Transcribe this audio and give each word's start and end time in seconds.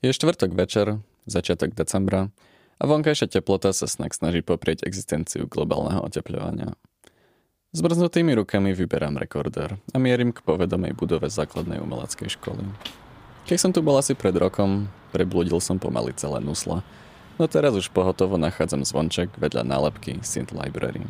Je 0.00 0.16
štvrtok 0.16 0.56
večer, 0.56 0.96
začiatok 1.28 1.76
decembra 1.76 2.32
a 2.80 2.88
vonkajšia 2.88 3.36
teplota 3.36 3.76
sa 3.76 3.84
snak 3.84 4.16
snaží 4.16 4.40
poprieť 4.40 4.88
existenciu 4.88 5.44
globálneho 5.44 6.00
otepľovania. 6.00 6.72
Zbrznutými 7.76 8.32
rukami 8.32 8.72
vyberám 8.72 9.20
rekorder 9.20 9.76
a 9.92 9.96
mierim 10.00 10.32
k 10.32 10.40
povedomej 10.40 10.96
budove 10.96 11.28
základnej 11.28 11.84
umeleckej 11.84 12.32
školy. 12.32 12.64
Keď 13.44 13.58
som 13.60 13.76
tu 13.76 13.84
bol 13.84 14.00
asi 14.00 14.16
pred 14.16 14.32
rokom, 14.40 14.88
prebludil 15.12 15.60
som 15.60 15.76
pomaly 15.76 16.16
celé 16.16 16.40
nusla, 16.40 16.80
no 17.36 17.44
teraz 17.44 17.76
už 17.76 17.92
pohotovo 17.92 18.40
nachádzam 18.40 18.88
zvonček 18.88 19.36
vedľa 19.36 19.68
nálepky 19.68 20.16
Synth 20.24 20.56
Library. 20.56 21.04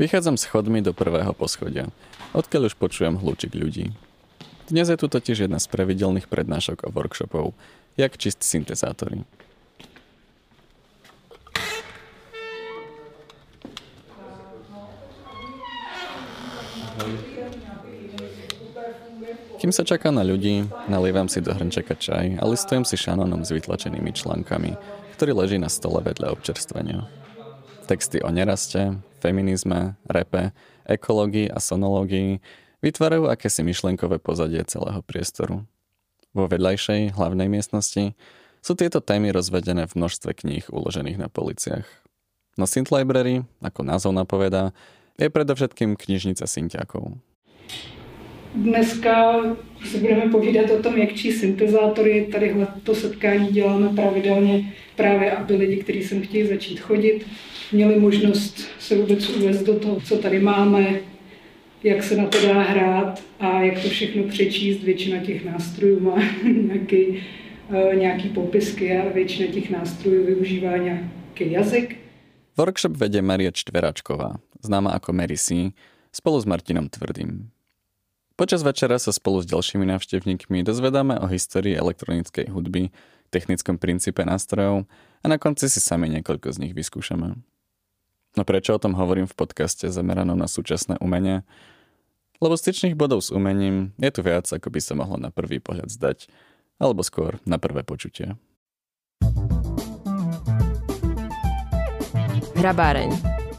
Vychádzam 0.00 0.40
schodmi 0.40 0.80
do 0.80 0.96
prvého 0.96 1.36
poschodia, 1.36 1.92
odkiaľ 2.32 2.72
už 2.72 2.74
počujem 2.80 3.20
hlučik 3.20 3.52
ľudí. 3.52 3.92
Dnes 4.72 4.88
je 4.88 4.96
tu 4.96 5.12
totiž 5.12 5.44
jedna 5.44 5.60
z 5.60 5.68
pravidelných 5.68 6.24
prednášok 6.24 6.88
a 6.88 6.92
workshopov, 6.94 7.52
jak 8.00 8.16
čist 8.16 8.40
syntezátory. 8.40 9.28
Kým 19.60 19.68
sa 19.76 19.84
čaká 19.84 20.08
na 20.08 20.24
ľudí, 20.24 20.64
nalievam 20.88 21.28
si 21.28 21.44
do 21.44 21.52
hrnčeka 21.52 21.92
čaj 21.92 22.40
a 22.40 22.44
listujem 22.48 22.88
si 22.88 22.96
šanonom 22.96 23.44
s 23.44 23.52
vytlačenými 23.52 24.16
článkami, 24.16 24.80
ktorý 25.20 25.44
leží 25.44 25.60
na 25.60 25.68
stole 25.68 26.00
vedľa 26.00 26.32
občerstvenia. 26.32 27.04
Texty 27.84 28.24
o 28.24 28.32
neraste, 28.32 28.96
feminizme, 29.20 30.00
repe, 30.08 30.56
ekológii 30.88 31.52
a 31.52 31.60
sonológii 31.60 32.40
vytvárajú 32.80 33.28
akési 33.28 33.60
myšlenkové 33.60 34.16
pozadie 34.16 34.64
celého 34.64 35.04
priestoru. 35.04 35.68
Vo 36.32 36.48
vedľajšej, 36.48 37.14
hlavnej 37.20 37.52
miestnosti 37.52 38.16
sú 38.64 38.72
tieto 38.72 39.04
témy 39.04 39.36
rozvedené 39.36 39.84
v 39.84 39.96
množstve 40.00 40.32
kníh 40.32 40.64
uložených 40.72 41.20
na 41.20 41.28
policiach. 41.28 41.84
No 42.56 42.64
Synth 42.64 42.92
Library, 42.92 43.44
ako 43.60 43.80
názov 43.84 44.12
napovedá, 44.16 44.72
je 45.20 45.28
predovšetkým 45.28 46.00
knižnica 46.00 46.48
synťákov. 46.48 47.20
Dneska 48.54 49.40
si 49.84 49.98
budeme 49.98 50.30
povídat 50.30 50.70
o 50.70 50.82
tom, 50.82 50.98
jak 50.98 51.12
čí 51.12 51.32
syntezátory. 51.32 52.28
Tadyhle 52.32 52.66
to 52.82 52.94
setkání 52.94 53.48
děláme 53.48 53.88
pravidelně 53.88 54.72
právě, 54.96 55.32
aby 55.32 55.56
lidi, 55.56 55.76
kteří 55.76 56.02
sem 56.02 56.22
chtějí 56.22 56.46
začít 56.46 56.80
chodit, 56.80 57.26
měli 57.72 58.00
možnost 58.00 58.68
se 58.78 58.96
vůbec 58.96 59.28
uvést 59.28 59.62
do 59.62 59.78
toho, 59.78 60.00
co 60.00 60.18
tady 60.18 60.40
máme, 60.40 61.00
jak 61.82 62.02
se 62.02 62.16
na 62.16 62.26
to 62.26 62.46
dá 62.46 62.62
hrát 62.62 63.22
a 63.40 63.62
jak 63.62 63.82
to 63.82 63.88
všechno 63.88 64.22
přečíst. 64.22 64.82
Většina 64.82 65.18
těch 65.18 65.44
nástrojů 65.44 66.00
má 66.00 66.22
nějaký, 66.66 67.22
eh, 67.70 67.96
nějaký 67.96 68.28
popisky 68.28 68.96
a 68.96 69.08
většina 69.08 69.52
těch 69.52 69.70
nástrojů 69.70 70.26
využívá 70.26 70.76
nějaký 70.76 71.52
jazyk. 71.52 71.96
Workshop 72.56 72.96
vedie 72.96 73.22
Maria 73.22 73.50
Čtveračková, 73.50 74.36
známa 74.64 74.90
ako 74.90 75.12
Mary 75.12 75.36
C., 75.38 75.72
spolu 76.12 76.40
s 76.40 76.44
Martinom 76.44 76.88
Tvrdým. 76.88 77.50
Počas 78.40 78.64
večera 78.64 78.96
sa 78.96 79.12
spolu 79.12 79.44
s 79.44 79.46
ďalšími 79.52 79.84
návštevníkmi 79.84 80.64
dozvedáme 80.64 81.20
o 81.20 81.28
histórii 81.28 81.76
elektronickej 81.76 82.48
hudby, 82.48 82.88
technickom 83.28 83.76
princípe 83.76 84.24
nástrojov 84.24 84.88
a 85.20 85.26
na 85.28 85.36
konci 85.36 85.68
si 85.68 85.76
sami 85.76 86.08
niekoľko 86.08 86.48
z 86.48 86.56
nich 86.64 86.72
vyskúšame. 86.72 87.36
No 88.40 88.42
prečo 88.48 88.72
o 88.72 88.80
tom 88.80 88.96
hovorím 88.96 89.28
v 89.28 89.36
podcaste 89.36 89.92
zameranom 89.92 90.40
na 90.40 90.48
súčasné 90.48 90.96
umenie? 91.04 91.44
Lebo 92.40 92.56
styčných 92.56 92.96
bodov 92.96 93.20
s 93.20 93.28
umením 93.28 93.92
je 94.00 94.08
tu 94.08 94.24
viac, 94.24 94.48
ako 94.48 94.72
by 94.72 94.80
sa 94.80 94.96
mohlo 94.96 95.20
na 95.20 95.28
prvý 95.28 95.60
pohľad 95.60 95.92
zdať, 95.92 96.32
alebo 96.80 97.04
skôr 97.04 97.44
na 97.44 97.60
prvé 97.60 97.84
počutie. 97.84 98.40
Hrabáreň. 102.56 103.12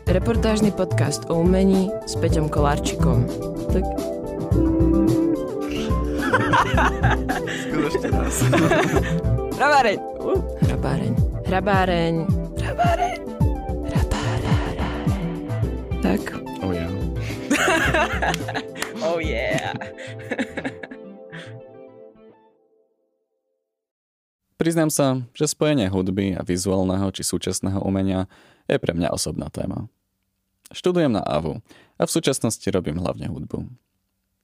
Reportážny 0.10 0.74
podcast 0.74 1.30
o 1.30 1.38
umení 1.46 1.94
s 2.10 2.18
Peťom 2.18 2.50
Kolárčikom. 2.50 3.30
Tak... 3.70 4.11
Skoro 6.62 7.86
ešte 7.90 8.08
raz. 8.12 8.36
Hrabáreň. 9.58 9.98
Uh. 10.22 10.42
Hrabáreň. 10.66 11.14
Hrabáreň. 11.48 12.16
Hrabáreň. 12.60 13.20
Tak. 16.02 16.34
Oh 16.66 16.74
yeah. 16.74 16.90
oh 19.06 19.22
yeah. 19.22 19.70
Priznám 24.58 24.90
sa, 24.94 25.22
že 25.34 25.50
spojenie 25.50 25.90
hudby 25.90 26.38
a 26.38 26.46
vizuálneho 26.46 27.10
či 27.14 27.26
súčasného 27.26 27.82
umenia 27.82 28.30
je 28.70 28.78
pre 28.78 28.94
mňa 28.94 29.10
osobná 29.10 29.50
téma. 29.50 29.90
Študujem 30.70 31.14
na 31.14 31.26
AVU 31.26 31.66
a 31.98 32.06
v 32.06 32.14
súčasnosti 32.14 32.66
robím 32.70 33.02
hlavne 33.02 33.26
hudbu. 33.30 33.66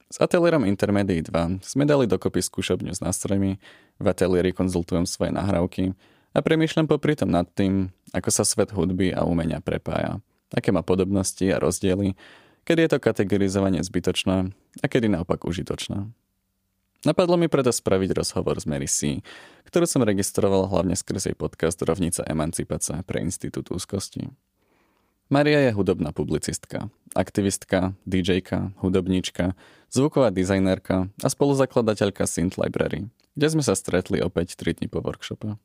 S 0.07 0.23
ateliérom 0.23 0.63
Intermedii 0.63 1.19
2 1.19 1.63
sme 1.63 1.83
dali 1.83 2.07
dokopy 2.07 2.39
skúšobňu 2.39 2.95
s 2.95 3.03
nástrojmi, 3.03 3.59
v 3.99 4.05
ateliéri 4.07 4.55
konzultujem 4.55 5.03
svoje 5.03 5.35
nahrávky 5.35 5.91
a 6.31 6.39
premýšľam 6.39 6.87
popri 6.87 7.19
tom 7.19 7.31
nad 7.31 7.47
tým, 7.51 7.91
ako 8.15 8.29
sa 8.31 8.47
svet 8.47 8.71
hudby 8.71 9.11
a 9.11 9.27
umenia 9.27 9.59
prepája– 9.59 10.19
aké 10.53 10.71
má 10.71 10.83
podobnosti 10.83 11.43
a 11.51 11.59
rozdiely, 11.59 12.15
kedy 12.63 12.87
je 12.87 12.89
to 12.95 13.03
kategorizovanie 13.03 13.83
zbytočné 13.83 14.51
a 14.83 14.85
kedy 14.85 15.11
naopak 15.11 15.43
užitočné. 15.43 16.07
Napadlo 17.05 17.37
mi 17.37 17.47
preto 17.47 17.71
spraviť 17.71 18.09
rozhovor 18.17 18.57
s 18.57 18.65
Mary 18.65 18.89
C., 18.89 19.21
ktorú 19.69 19.85
som 19.85 20.03
registroval 20.03 20.65
hlavne 20.67 20.97
skrz 20.97 21.31
jej 21.31 21.37
podcast 21.37 21.77
Rovnica 21.83 22.25
emancipace 22.25 23.05
pre 23.05 23.21
Institút 23.21 23.69
úzkosti. 23.69 24.27
Maria 25.27 25.59
je 25.67 25.75
hudobná 25.75 26.15
publicistka, 26.15 26.87
aktivistka, 27.11 27.91
DJka, 28.07 28.71
hudobníčka, 28.79 29.59
zvuková 29.91 30.31
dizajnerka 30.31 31.11
a 31.19 31.27
spoluzakladateľka 31.27 32.23
Synth 32.23 32.55
Library, 32.55 33.11
kde 33.35 33.47
sme 33.51 33.63
sa 33.63 33.75
stretli 33.75 34.23
opäť 34.23 34.55
3 34.55 34.79
dní 34.79 34.87
po 34.87 35.03
workshope. 35.03 35.59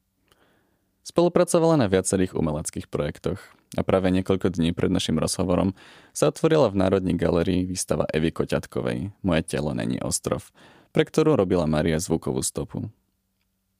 Spolupracovala 1.06 1.78
na 1.78 1.86
viacerých 1.86 2.34
umeleckých 2.34 2.90
projektoch 2.90 3.38
a 3.78 3.86
práve 3.86 4.10
niekoľko 4.10 4.50
dní 4.50 4.74
pred 4.74 4.90
našim 4.90 5.18
rozhovorom 5.18 5.78
sa 6.10 6.30
otvorila 6.30 6.66
v 6.70 6.82
Národní 6.82 7.14
galerii 7.14 7.62
výstava 7.62 8.10
Evy 8.10 8.34
Koťatkovej 8.34 9.14
Moje 9.22 9.42
telo 9.46 9.78
není 9.78 10.02
ostrov, 10.02 10.50
pre 10.90 11.06
ktorú 11.06 11.38
robila 11.38 11.70
Maria 11.70 12.02
zvukovú 12.02 12.42
stopu. 12.42 12.90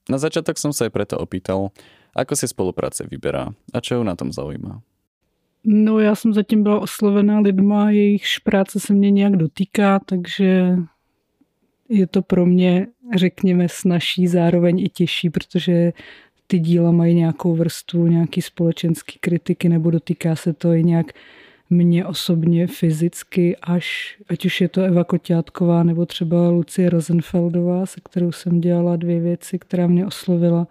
Na 0.07 0.19
začiatok 0.19 0.59
som 0.63 0.71
sa 0.71 0.87
aj 0.87 0.95
preto 0.95 1.15
opýtal, 1.19 1.75
ako 2.15 2.39
si 2.39 2.47
spolupráce 2.47 3.03
vyberá 3.07 3.51
a 3.75 3.79
čo 3.83 3.99
ju 3.99 4.03
na 4.07 4.15
tom 4.15 4.31
zaujíma. 4.31 4.83
No 5.65 5.99
já 5.99 6.15
jsem 6.15 6.33
zatím 6.33 6.63
byla 6.63 6.81
oslovená 6.81 7.41
lidma, 7.41 7.91
jejichž 7.91 8.39
práce 8.39 8.81
se 8.81 8.93
mě 8.93 9.11
nějak 9.11 9.37
dotýká, 9.37 9.99
takže 10.07 10.77
je 11.89 12.07
to 12.07 12.23
pro 12.23 12.47
mě, 12.47 12.87
řekněme, 13.15 13.67
snažší, 13.71 14.27
zároveň 14.27 14.81
i 14.81 14.89
těžší, 14.89 15.31
protože 15.31 15.93
ty 16.47 16.59
díla 16.59 16.91
mají 16.91 17.15
nějakou 17.15 17.55
vrstvu, 17.57 18.07
nějaký 18.07 18.43
společenský 18.43 19.19
kritiky, 19.21 19.69
nebo 19.69 19.91
dotýká 19.91 20.37
se 20.37 20.53
to 20.53 20.73
i 20.73 20.85
nějak 20.85 21.07
mě 21.71 22.07
osobně 22.07 22.67
fyzicky, 22.67 23.57
až 23.57 24.17
ať 24.29 24.45
už 24.45 24.61
je 24.61 24.69
to 24.69 24.83
Eva 24.83 25.05
Koťátková 25.05 25.83
nebo 25.83 26.07
třeba 26.07 26.49
Lucie 26.49 26.91
Rosenfeldová, 26.91 27.87
se 27.87 28.01
kterou 28.05 28.33
jsem 28.33 28.61
dělala 28.61 28.97
dvě 28.97 29.21
věci, 29.21 29.59
která 29.59 29.87
mě 29.87 30.07
oslovila. 30.07 30.67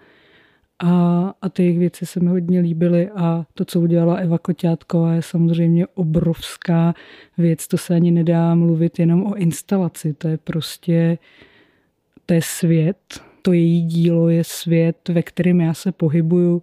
A, 0.83 1.33
a 1.41 1.49
ty 1.49 1.63
jejich 1.63 1.79
věci 1.79 2.05
se 2.05 2.19
mi 2.19 2.29
hodně 2.29 2.59
líbily 2.59 3.09
a 3.09 3.45
to, 3.53 3.65
co 3.65 3.81
udělala 3.81 4.15
Eva 4.15 4.37
Koťátková, 4.37 5.13
je 5.13 5.21
samozřejmě 5.21 5.87
obrovská 5.87 6.93
věc. 7.37 7.67
To 7.67 7.77
se 7.77 7.95
ani 7.95 8.11
nedá 8.11 8.55
mluvit 8.55 8.99
jenom 8.99 9.25
o 9.25 9.35
instalaci. 9.35 10.13
To 10.13 10.27
je 10.27 10.37
prostě, 10.37 11.17
to 12.25 12.33
je 12.33 12.41
svět, 12.41 13.21
to 13.41 13.53
její 13.53 13.81
dílo 13.81 14.29
je 14.29 14.43
svět, 14.43 15.09
ve 15.09 15.23
kterém 15.23 15.61
já 15.61 15.73
se 15.73 15.91
pohybuju, 15.91 16.61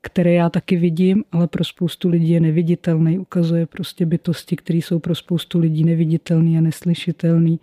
které 0.00 0.32
já 0.32 0.50
taky 0.50 0.76
vidím, 0.76 1.24
ale 1.32 1.46
pro 1.46 1.64
spoustu 1.64 2.08
lidí 2.08 2.30
je 2.30 2.40
neviditelný. 2.40 3.18
Ukazuje 3.18 3.66
prostě 3.66 4.06
bytosti, 4.06 4.56
které 4.56 4.76
jsou 4.76 4.98
pro 4.98 5.14
spoustu 5.14 5.58
lidí 5.58 5.84
neviditelný 5.84 6.58
a 6.58 6.60
neslyšitelný. 6.60 7.60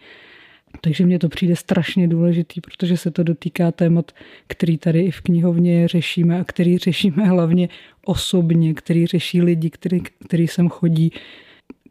Takže 0.82 1.06
mně 1.06 1.20
to 1.20 1.30
přijde 1.30 1.56
strašně 1.56 2.08
důležitý, 2.08 2.62
protože 2.62 2.98
se 2.98 3.12
to 3.12 3.24
dotýká 3.24 3.72
témat, 3.72 4.12
který 4.48 4.78
tady 4.78 5.00
i 5.00 5.12
v 5.12 5.22
knihovně 5.22 5.88
řešíme 5.88 6.40
a 6.40 6.44
který 6.44 6.78
řešíme 6.78 7.26
hlavně 7.26 7.70
osobně, 8.06 8.74
který 8.74 9.08
řeší 9.08 9.42
lidi, 9.42 9.70
který, 9.70 10.02
který 10.28 10.48
sem 10.48 10.70
chodí 10.70 11.12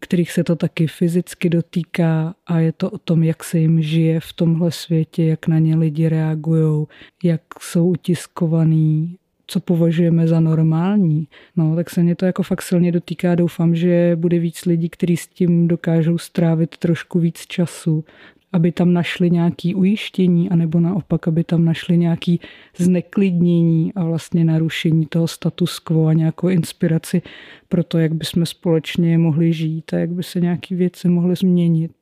kterých 0.00 0.32
se 0.32 0.44
to 0.44 0.56
taky 0.56 0.86
fyzicky 0.86 1.48
dotýká 1.48 2.34
a 2.46 2.58
je 2.58 2.72
to 2.72 2.90
o 2.90 2.98
tom, 2.98 3.22
jak 3.22 3.44
se 3.44 3.58
jim 3.58 3.82
žije 3.82 4.20
v 4.20 4.32
tomhle 4.32 4.70
světě, 4.70 5.24
jak 5.24 5.46
na 5.46 5.58
ně 5.58 5.76
lidi 5.76 6.08
reagují, 6.08 6.86
jak 7.22 7.42
jsou 7.60 7.88
utiskovaný, 7.88 9.16
co 9.46 9.60
považujeme 9.60 10.28
za 10.28 10.40
normální. 10.40 11.28
No, 11.56 11.76
tak 11.76 11.90
se 11.90 12.02
mě 12.02 12.16
to 12.16 12.26
jako 12.26 12.42
fakt 12.42 12.62
silně 12.62 12.92
dotýká. 12.92 13.34
Doufám, 13.34 13.74
že 13.74 14.16
bude 14.16 14.38
víc 14.38 14.64
lidí, 14.64 14.88
kteří 14.88 15.16
s 15.16 15.26
tím 15.26 15.68
dokážou 15.68 16.18
strávit 16.18 16.76
trošku 16.76 17.18
víc 17.18 17.46
času, 17.46 18.04
aby 18.52 18.72
tam 18.72 18.92
našli 18.92 19.30
nějaké 19.30 19.74
ujištění, 19.74 20.50
anebo 20.50 20.80
naopak, 20.80 21.28
aby 21.28 21.44
tam 21.44 21.64
našli 21.64 21.98
nějaké 21.98 22.36
zneklidnění 22.76 23.94
a 23.94 24.04
vlastně 24.04 24.44
narušení 24.44 25.06
toho 25.06 25.28
status 25.28 25.78
quo 25.78 26.06
a 26.06 26.12
nějakou 26.12 26.48
inspiraci 26.48 27.22
pro 27.68 27.84
to, 27.84 27.98
jak 27.98 28.14
bychom 28.14 28.46
společně 28.46 29.18
mohli 29.18 29.52
žít 29.52 29.94
a 29.94 29.98
jak 29.98 30.10
by 30.10 30.22
se 30.22 30.40
nějaké 30.40 30.74
věci 30.74 31.08
mohly 31.08 31.36
změnit. 31.36 31.92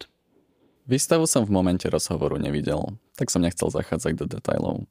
Výstavu 0.88 1.28
som 1.28 1.44
v 1.44 1.52
momente 1.52 1.84
rozhovoru 1.92 2.40
nevidel, 2.40 2.80
tak 3.12 3.28
som 3.28 3.44
nechcel 3.44 3.68
zachádzať 3.68 4.12
do 4.16 4.24
detailov. 4.24 4.88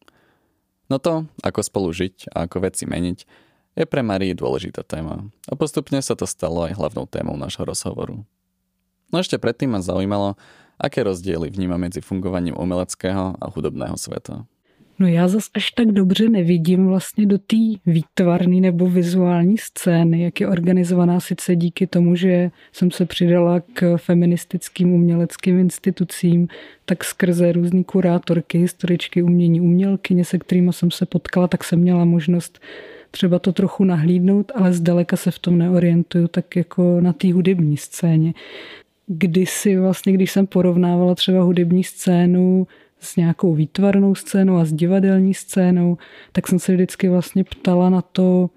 No 0.93 1.01
to, 1.01 1.25
ako 1.41 1.65
spolu 1.65 1.89
žiť 1.89 2.37
a 2.37 2.45
ako 2.45 2.69
veci 2.69 2.85
meniť, 2.85 3.25
je 3.77 3.85
pre 3.89 4.05
Marii 4.05 4.37
dôležitá 4.37 4.85
téma 4.85 5.25
a 5.49 5.53
postupne 5.57 5.97
sa 6.05 6.13
to 6.13 6.29
stalo 6.29 6.69
aj 6.69 6.77
hlavnou 6.77 7.09
témou 7.09 7.33
nášho 7.33 7.65
rozhovoru. 7.65 8.21
No 9.09 9.15
ešte 9.17 9.41
predtým 9.41 9.73
ma 9.73 9.81
zaujímalo, 9.81 10.37
aké 10.79 11.03
rozdiely 11.03 11.49
vníma 11.49 11.77
medzi 11.77 12.01
fungovaním 12.01 12.55
umeleckého 12.57 13.35
a 13.41 13.49
hudobného 13.55 13.97
sveta. 13.97 14.45
No 14.99 15.07
já 15.07 15.27
zas 15.27 15.49
až 15.53 15.71
tak 15.71 15.91
dobře 15.91 16.29
nevidím 16.29 16.87
vlastně 16.87 17.25
do 17.25 17.37
té 17.37 17.55
výtvarné 17.85 18.55
nebo 18.55 18.89
vizuální 18.89 19.57
scény, 19.57 20.23
jak 20.23 20.41
je 20.41 20.47
organizovaná 20.47 21.19
sice 21.19 21.55
díky 21.55 21.87
tomu, 21.87 22.15
že 22.15 22.51
jsem 22.73 22.91
se 22.91 23.05
přidala 23.05 23.59
k 23.73 23.97
feministickým 23.97 24.93
uměleckým 24.93 25.59
institucím, 25.59 26.47
tak 26.85 27.03
skrze 27.03 27.51
různý 27.51 27.83
kurátorky, 27.83 28.57
historičky 28.57 29.21
umění, 29.21 29.61
umělkyně, 29.61 30.25
se 30.25 30.37
kterými 30.37 30.73
jsem 30.73 30.91
se 30.91 31.05
potkala, 31.05 31.47
tak 31.47 31.63
jsem 31.63 31.79
měla 31.79 32.05
možnost 32.05 32.59
třeba 33.11 33.39
to 33.39 33.53
trochu 33.53 33.83
nahlídnout, 33.83 34.51
ale 34.55 34.73
zdaleka 34.73 35.17
se 35.17 35.31
v 35.31 35.39
tom 35.39 35.57
neorientuju 35.57 36.27
tak 36.27 36.55
jako 36.55 37.01
na 37.01 37.13
té 37.13 37.33
hudební 37.33 37.77
scéně. 37.77 38.33
Kdysi 39.07 39.77
vlastně, 39.77 40.13
když 40.13 40.31
jsem 40.31 40.47
porovnávala 40.47 41.15
třeba 41.15 41.43
hudební 41.43 41.83
scénu 41.83 42.67
s 42.99 43.15
nějakou 43.15 43.53
výtvarnou 43.53 44.15
scénou 44.15 44.57
a 44.57 44.65
s 44.65 44.73
divadelní 44.73 45.33
scénou, 45.33 45.97
tak 46.31 46.47
jsem 46.47 46.59
se 46.59 46.73
vždycky 46.73 47.09
vlastně 47.09 47.43
ptala 47.43 47.89
na 47.89 48.01
to, 48.01 48.49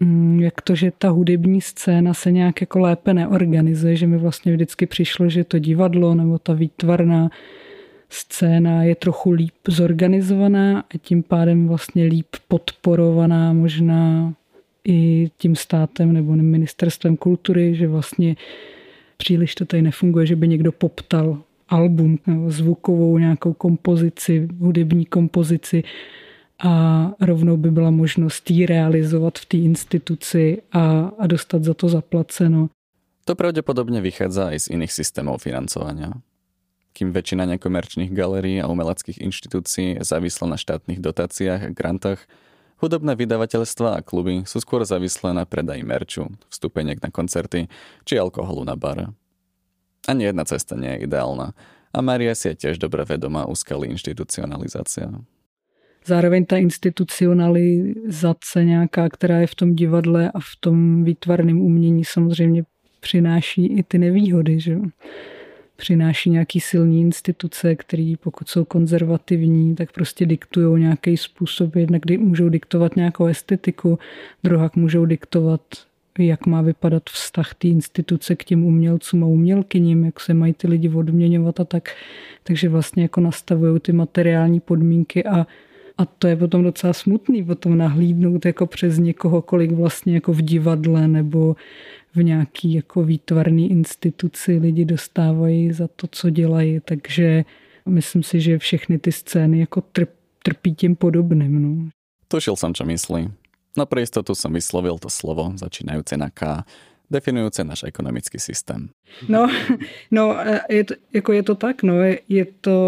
mm, 0.00 0.40
jak 0.40 0.60
to, 0.60 0.74
že 0.74 0.92
ta 0.98 1.08
hudební 1.08 1.60
scéna 1.60 2.14
se 2.14 2.32
nějak 2.32 2.60
jako 2.60 2.78
lépe 2.78 3.14
neorganizuje, 3.14 3.96
že 3.96 4.06
mi 4.06 4.18
vlastně 4.18 4.52
vždycky 4.52 4.86
přišlo, 4.86 5.28
že 5.28 5.44
to 5.44 5.58
divadlo 5.58 6.14
nebo 6.14 6.38
ta 6.38 6.52
výtvarná 6.52 7.30
scéna 8.08 8.82
je 8.82 8.94
trochu 8.94 9.30
líp 9.30 9.54
zorganizovaná 9.68 10.80
a 10.80 10.98
tím 11.02 11.22
pádem 11.22 11.68
vlastně 11.68 12.04
líp 12.04 12.26
podporovaná 12.48 13.52
možná 13.52 14.34
i 14.84 15.30
tím 15.38 15.56
státem 15.56 16.12
nebo 16.12 16.32
ministerstvem 16.36 17.16
kultury, 17.16 17.74
že 17.74 17.88
vlastně 17.88 18.36
příliš 19.22 19.54
to 19.54 19.64
tady 19.64 19.82
nefunguje, 19.82 20.26
že 20.26 20.36
by 20.36 20.48
někdo 20.48 20.72
poptal 20.72 21.38
album, 21.68 22.18
zvukovou 22.46 23.18
nějakou 23.18 23.52
kompozici, 23.52 24.48
hudební 24.58 25.06
kompozici 25.06 25.82
a 26.58 26.74
rovnou 27.20 27.56
by 27.56 27.70
byla 27.70 27.90
možnost 27.90 28.50
ji 28.50 28.66
realizovat 28.66 29.38
v 29.38 29.46
té 29.46 29.56
instituci 29.56 30.62
a, 30.72 31.12
a 31.18 31.26
dostat 31.26 31.64
za 31.64 31.74
to 31.74 31.88
zaplaceno. 31.88 32.68
To 33.24 33.34
pravděpodobně 33.34 34.00
vychádza 34.00 34.50
i 34.50 34.60
z 34.60 34.70
jiných 34.70 34.92
systémů 34.92 35.38
financování. 35.38 36.10
Kým 36.92 37.08
väčšina 37.08 37.48
nekomerčných 37.48 38.12
galerií 38.12 38.60
a 38.60 38.68
umeleckých 38.68 39.24
inštitúcií 39.24 39.96
je 39.96 40.04
závislá 40.04 40.44
na 40.44 40.60
štátnych 40.60 41.00
dotáciách 41.00 41.62
a 41.62 41.72
grantoch, 41.72 42.20
hudobné 42.82 43.14
vydavateľstva 43.14 43.96
a 43.96 44.02
kluby 44.02 44.42
sú 44.42 44.58
skôr 44.58 44.82
závislé 44.82 45.30
na 45.30 45.46
predaji 45.46 45.86
merču, 45.86 46.26
vstupeniek 46.50 46.98
na 46.98 47.14
koncerty 47.14 47.70
či 48.02 48.18
alkoholu 48.18 48.66
na 48.66 48.74
bar. 48.74 49.14
Ani 50.10 50.26
jedna 50.26 50.42
cesta 50.42 50.74
nie 50.74 50.98
je 50.98 51.06
ideálna 51.06 51.54
a 51.94 51.98
Maria 52.02 52.34
si 52.34 52.50
je 52.50 52.66
tiež 52.66 52.82
dobre 52.82 53.06
vedomá 53.06 53.46
úskalí 53.46 53.86
institucionalizácia. 53.86 55.14
Zároveň 56.04 56.46
ta 56.46 56.56
institucionalizace 56.56 58.64
nějaká, 58.64 59.08
která 59.08 59.38
je 59.38 59.46
v 59.46 59.54
tom 59.54 59.74
divadle 59.74 60.30
a 60.34 60.40
v 60.40 60.56
tom 60.60 61.04
výtvarném 61.04 61.60
umění 61.60 62.04
samozřejmě 62.04 62.64
přináší 63.00 63.66
i 63.66 63.82
ty 63.82 63.98
nevýhody. 63.98 64.60
Že? 64.60 64.76
Přináší 65.82 66.30
nějaký 66.30 66.60
silný 66.60 67.00
instituce, 67.00 67.74
které 67.74 68.14
pokud 68.20 68.48
jsou 68.48 68.64
konzervativní, 68.64 69.74
tak 69.74 69.92
prostě 69.92 70.26
diktují 70.26 70.80
nějaký 70.80 71.16
způsob. 71.16 71.76
Jednak 71.76 72.02
můžou 72.18 72.48
diktovat 72.48 72.96
nějakou 72.96 73.26
estetiku, 73.26 73.98
druhak 74.44 74.76
můžou 74.76 75.04
diktovat 75.04 75.60
jak 76.18 76.46
má 76.46 76.62
vypadat 76.62 77.02
vztah 77.10 77.54
té 77.54 77.68
instituce 77.68 78.36
k 78.36 78.44
těm 78.44 78.64
umělcům 78.64 79.24
a 79.24 79.26
umělkyním, 79.26 80.04
jak 80.04 80.20
se 80.20 80.34
mají 80.34 80.52
ty 80.52 80.68
lidi 80.68 80.88
odměňovat 80.88 81.60
a 81.60 81.64
tak. 81.64 81.88
Takže 82.42 82.68
vlastně 82.68 83.02
jako 83.02 83.20
nastavují 83.20 83.80
ty 83.80 83.92
materiální 83.92 84.60
podmínky 84.60 85.24
a 85.24 85.46
a 85.98 86.04
to 86.04 86.26
je 86.26 86.36
potom 86.36 86.62
docela 86.62 86.92
smutný, 86.92 87.44
potom 87.44 87.78
nahlídnout 87.78 88.46
jako 88.46 88.66
přes 88.66 88.98
někoho, 88.98 89.42
kolik 89.42 89.72
vlastně 89.72 90.14
jako 90.14 90.32
v 90.32 90.42
divadle 90.42 91.08
nebo 91.08 91.56
v 92.14 92.22
nějaký 92.22 92.74
jako 92.74 93.02
výtvarný 93.02 93.70
instituci 93.70 94.58
lidi 94.58 94.84
dostávají 94.84 95.72
za 95.72 95.88
to, 95.88 96.06
co 96.06 96.30
dělají. 96.30 96.80
Takže 96.84 97.44
myslím 97.88 98.22
si, 98.22 98.40
že 98.40 98.58
všechny 98.58 98.98
ty 98.98 99.12
scény 99.12 99.60
jako 99.60 99.80
trp, 99.80 100.10
trpí 100.42 100.74
tím 100.74 100.96
podobným. 100.96 101.62
No. 101.62 101.90
Tušil 102.28 102.56
jsem, 102.56 102.74
čo 102.74 102.84
myslí. 102.84 103.28
No 103.76 103.86
pre 103.88 104.04
istotu 104.04 104.36
som 104.36 104.52
vyslovil 104.52 105.00
to 105.00 105.08
slovo 105.08 105.56
začínajúce 105.56 106.16
na 106.20 106.28
K, 106.28 106.64
definujúce 107.08 107.64
náš 107.64 107.88
ekonomický 107.88 108.36
systém. 108.36 108.92
No, 109.28 109.48
no 110.10 110.36
je, 110.68 110.84
to, 110.84 110.94
jako 111.12 111.32
je 111.32 111.42
to 111.42 111.54
tak, 111.54 111.82
no, 111.82 112.02
je, 112.02 112.20
je 112.28 112.44
to 112.60 112.78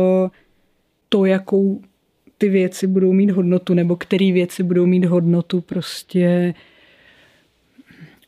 to, 1.09 1.25
jakou 1.25 1.81
ty 2.39 2.49
věci 2.49 2.87
budou 2.87 3.13
mít 3.13 3.31
hodnotu, 3.31 3.75
nebo 3.75 3.97
které 3.97 4.33
věci 4.33 4.63
budou 4.63 4.87
mít 4.87 5.05
hodnotu, 5.05 5.61
prostě 5.61 6.55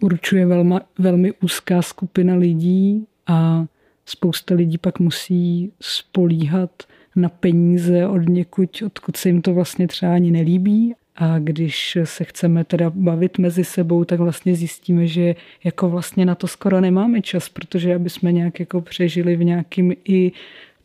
určuje 0.01 0.47
velma, 0.47 0.81
velmi 0.99 1.33
úzká 1.33 1.83
skupina 1.83 2.35
lidí 2.35 3.07
a 3.27 3.67
spousta 4.07 4.55
lidí 4.55 4.79
pak 4.79 5.01
musí 5.01 5.73
spolíhat 5.81 6.71
na 7.17 7.29
peníze 7.29 8.07
od 8.07 8.29
někud, 8.29 8.83
odkud 8.87 9.17
se 9.17 9.29
jim 9.29 9.43
to 9.43 9.55
vlastně 9.55 9.89
třeba 9.89 10.15
ani 10.15 10.31
nelíbí. 10.31 10.95
A 11.19 11.39
když 11.39 11.99
se 12.05 12.25
chceme 12.25 12.65
teda 12.65 12.91
bavit 12.95 13.39
mezi 13.39 13.65
sebou, 13.65 14.05
tak 14.05 14.21
vlastně 14.21 14.55
zjistíme, 14.55 15.07
že 15.07 15.35
jako 15.65 15.89
vlastně 15.89 16.27
na 16.27 16.35
to 16.35 16.47
skoro 16.47 16.81
nemáme 16.81 17.23
čas, 17.23 17.49
protože 17.49 17.95
aby 17.95 18.11
jsme 18.11 18.33
nějak 18.33 18.61
jako 18.61 18.81
přežili 18.81 19.37
v 19.37 19.45
nějakým 19.45 19.95
i 20.05 20.33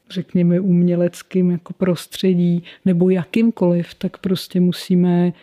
řekněme 0.09 0.59
uměleckým 0.59 1.51
jako 1.51 1.73
prostředí 1.73 2.63
nebo 2.85 3.09
jakýmkoliv, 3.09 3.93
tak 3.93 4.17
prostě 4.17 4.59
musíme 4.59 5.33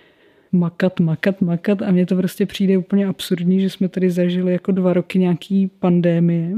makat, 0.53 1.01
makat, 1.01 1.41
makat 1.41 1.83
a 1.83 1.91
mně 1.91 2.07
to 2.07 2.17
prostě 2.17 2.47
přijde 2.47 2.79
úplně 2.79 3.07
absurdní, 3.07 3.61
že 3.61 3.71
jsme 3.71 3.89
tady 3.89 4.11
zažili 4.11 4.53
jako 4.53 4.73
dva 4.73 4.93
roky 4.93 5.19
nějaký 5.19 5.71
pandémie 5.79 6.53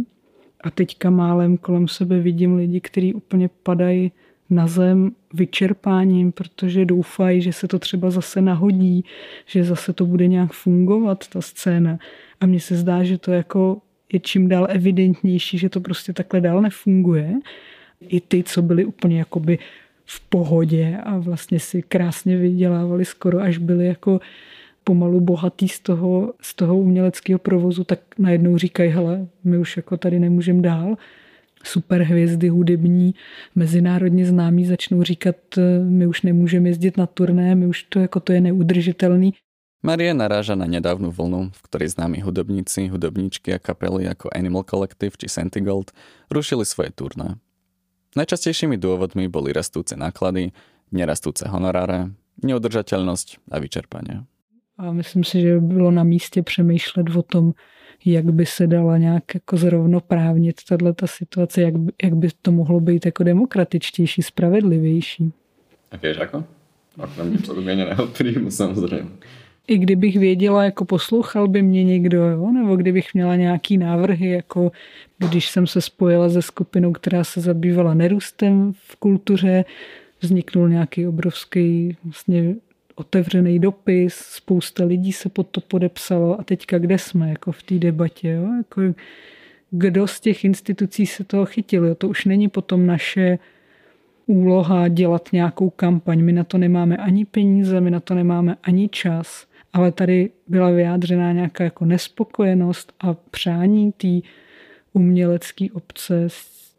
a 0.61 0.71
teďka 0.71 1.11
málem 1.11 1.57
kolem 1.57 1.89
sebe 1.89 2.21
vidím 2.21 2.57
lidi, 2.57 2.81
kteří 2.81 3.15
úplně 3.15 3.51
padají 3.63 4.13
na 4.51 4.67
zem 4.67 5.11
vyčerpáním, 5.35 6.33
protože 6.33 6.85
doufají, 6.85 7.43
že 7.43 7.53
se 7.53 7.69
to 7.69 7.79
třeba 7.79 8.11
zase 8.11 8.41
nahodí, 8.41 9.05
že 9.47 9.65
zase 9.65 9.93
to 9.93 10.07
bude 10.07 10.27
nějak 10.27 10.53
fungovat, 10.53 11.29
ta 11.29 11.41
scéna. 11.41 11.99
A 12.41 12.47
mně 12.47 12.61
se 12.61 12.77
zdá, 12.77 13.05
že 13.05 13.19
to 13.19 13.33
jako 13.33 13.79
je 14.13 14.21
čím 14.21 14.49
dál 14.49 14.67
evidentnější, 14.71 15.59
že 15.59 15.69
to 15.69 15.81
prostě 15.81 16.13
takhle 16.13 16.41
dál 16.41 16.61
nefunguje. 16.61 17.35
I 18.01 18.21
ty, 18.21 18.43
co 18.43 18.63
byli 18.63 18.85
úplně 18.85 19.19
jakoby 19.19 19.59
v 20.11 20.21
pohodě 20.21 20.99
a 21.05 21.19
vlastně 21.19 21.61
si 21.61 21.83
krásně 21.83 22.37
vydělávali 22.37 23.05
skoro, 23.05 23.39
až 23.39 23.59
byli 23.59 23.87
jako 23.87 24.21
pomalu 24.85 25.21
bohatý 25.21 25.69
z 25.69 25.81
toho, 25.81 26.35
z 26.43 26.55
toho 26.55 26.79
uměleckého 26.79 27.39
provozu, 27.39 27.85
tak 27.85 28.01
najednou 28.19 28.59
říkají, 28.59 28.91
hele, 28.91 29.27
my 29.45 29.59
už 29.59 29.77
jako 29.77 29.97
tady 29.97 30.19
nemůžeme 30.19 30.63
dál 30.63 30.97
superhvězdy 31.65 32.49
hudební, 32.49 33.15
mezinárodně 33.55 34.27
známí 34.27 34.67
začnou 34.67 35.03
říkat, 35.03 35.37
my 35.85 36.07
už 36.07 36.23
nemůžeme 36.23 36.69
jezdit 36.69 36.97
na 36.97 37.07
turné, 37.07 37.55
my 37.55 37.67
už 37.67 37.83
to 37.83 38.01
jako 38.01 38.21
to 38.21 38.33
je 38.33 38.41
neudržitelný. 38.41 39.35
Marie 39.83 40.13
naráža 40.15 40.55
na 40.55 40.67
nedávnu 40.67 41.09
vlnu, 41.09 41.57
v 41.57 41.61
ktorej 41.63 41.89
známi 41.89 42.21
hudobníci, 42.21 42.89
hudobníčky 42.93 43.55
a 43.55 43.59
kapely 43.59 44.09
ako 44.09 44.29
Animal 44.29 44.69
Collective 44.69 45.17
či 45.17 45.29
Sentigold 45.29 45.89
rušili 46.29 46.69
svoje 46.69 46.93
turné. 46.93 47.41
Najčastejšími 48.17 48.75
dôvodmi 48.75 49.31
boli 49.31 49.55
rastúce 49.55 49.95
náklady, 49.95 50.51
nerastúce 50.91 51.47
honoráre, 51.47 52.11
neudržateľnosť 52.43 53.55
a 53.55 53.57
vyčerpanie. 53.63 54.27
A 54.81 54.93
myslím 54.93 55.25
si, 55.25 55.41
že 55.41 55.61
by 55.61 55.75
bylo 55.75 55.91
na 55.91 56.05
místě 56.05 56.43
přemýšlet 56.43 57.07
o 57.17 57.23
tom, 57.23 57.53
jak 58.05 58.25
by 58.25 58.47
se 58.47 58.67
dala 58.67 58.99
nějak 58.99 59.35
jako 59.35 59.57
zrovnoprávnit 59.57 60.57
tato 60.69 61.07
situace, 61.07 61.63
jak 61.63 61.79
by, 61.79 61.93
jak 62.03 62.15
by 62.15 62.29
to 62.43 62.53
mohlo 62.53 62.81
být 62.81 63.07
jako 63.07 63.25
demokratičtější, 63.25 64.23
spravedlivější. 64.23 65.33
A 65.91 65.97
víš 65.97 66.17
jako? 66.17 66.45
Okrem 66.99 67.39
podmieněného 67.39 68.07
príjmu 68.07 68.51
samozřejmě. 68.51 69.11
I 69.71 69.79
kdybych 69.79 70.17
věděla, 70.17 70.65
jako 70.65 70.85
poslouchal 70.85 71.49
by 71.49 71.63
mě 71.63 71.85
někdo, 71.85 72.25
jo? 72.25 72.51
nebo 72.53 72.77
kdybych 72.77 73.15
měla 73.15 73.37
nějaký 73.37 73.79
návrhy, 73.79 74.31
jako 74.31 74.73
když 75.19 75.51
jsem 75.51 75.67
se 75.67 75.81
spojila 75.81 76.31
se 76.31 76.43
skupinou, 76.43 76.93
která 76.93 77.25
se 77.25 77.41
zabývala 77.41 77.95
nerůstem 77.95 78.73
v 78.73 78.97
kultuře, 78.97 79.65
vzniknul 80.21 80.69
nějaký 80.69 81.07
obrovský 81.07 81.97
vlastně 82.05 82.55
otevřený 82.95 83.59
dopis, 83.59 84.15
spousta 84.15 84.85
lidí 84.85 85.13
se 85.13 85.29
pod 85.29 85.47
to 85.47 85.61
podepsalo 85.61 86.41
a 86.41 86.45
teďka 86.45 86.79
kde 86.79 86.99
jsme 86.99 87.31
jako 87.31 87.53
v 87.53 87.63
té 87.63 87.79
debatě, 87.79 88.29
jo? 88.29 88.49
Jako, 88.57 88.83
kdo 89.71 90.07
z 90.07 90.21
těch 90.21 90.45
institucí 90.45 91.07
se 91.07 91.25
toho 91.25 91.47
chytil, 91.47 91.87
jo? 91.87 91.95
to 91.95 92.09
už 92.09 92.25
není 92.25 92.49
potom 92.49 92.87
naše 92.87 93.39
úloha 94.27 94.89
dělat 94.89 95.29
nějakou 95.33 95.71
kampaň, 95.71 96.23
my 96.23 96.33
na 96.33 96.45
to 96.45 96.59
nemáme 96.59 96.97
ani 96.97 97.25
peníze, 97.25 97.81
my 97.81 97.91
na 97.91 98.01
to 98.01 98.15
nemáme 98.15 98.57
ani 98.63 98.89
čas, 98.89 99.50
ale 99.73 99.93
tady 99.93 100.31
byla 100.49 100.71
vyjádřená 100.71 101.33
nějaká 101.33 101.65
jako 101.65 101.85
nespokojenost 101.85 102.93
a 103.01 103.15
přání 103.15 103.93
té 103.93 104.21
umělecké 104.93 105.67
obce, 105.73 106.29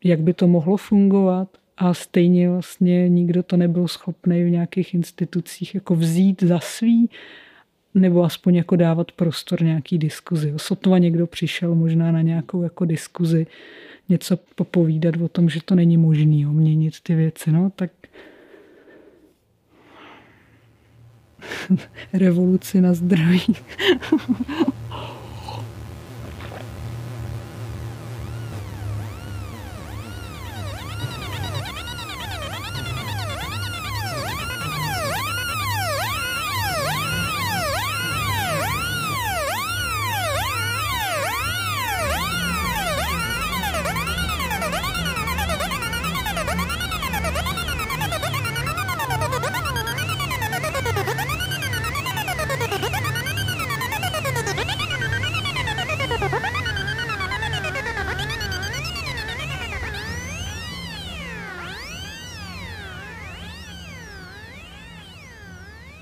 jak 0.04 0.20
by 0.20 0.34
to 0.34 0.48
mohlo 0.48 0.78
fungovat 0.78 1.48
a 1.78 1.94
stejně 1.94 2.50
vlastně 2.50 3.10
nikdo 3.10 3.44
to 3.44 3.58
nebyl 3.58 3.88
schopný 3.88 4.44
v 4.44 4.50
nějakých 4.50 4.94
institucích 4.94 5.76
jako 5.76 5.96
vzít 5.96 6.44
za 6.44 6.60
svý 6.60 7.10
nebo 7.94 8.24
aspoň 8.24 8.56
jako 8.56 8.76
dávat 8.76 9.12
prostor 9.12 9.64
nějaký 9.64 9.98
diskuzi. 9.98 10.54
Sotva 10.58 10.98
někdo 10.98 11.28
přišel 11.28 11.76
možná 11.76 12.12
na 12.12 12.22
nějakou 12.22 12.64
jako 12.64 12.86
diskuzi, 12.86 13.48
něco 14.10 14.38
popovídat 14.56 15.16
o 15.22 15.28
tom, 15.28 15.50
že 15.50 15.60
to 15.66 15.76
není 15.76 15.98
možné 15.98 16.46
měnit 16.46 16.94
ty 17.04 17.16
věci, 17.16 17.52
no, 17.52 17.72
tak 17.76 17.92
revoluci 22.14 22.82
na 22.82 22.94
zdraví. 22.94 23.56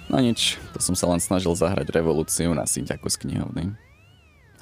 No 0.10 0.18
nič, 0.18 0.58
to 0.74 0.82
som 0.82 0.98
sa 0.98 1.06
len 1.06 1.22
snažil 1.22 1.54
zahrať 1.54 1.94
revolúciu 1.94 2.50
na 2.58 2.66
síťaku 2.66 3.14
z 3.14 3.30
knihovny. 3.30 3.78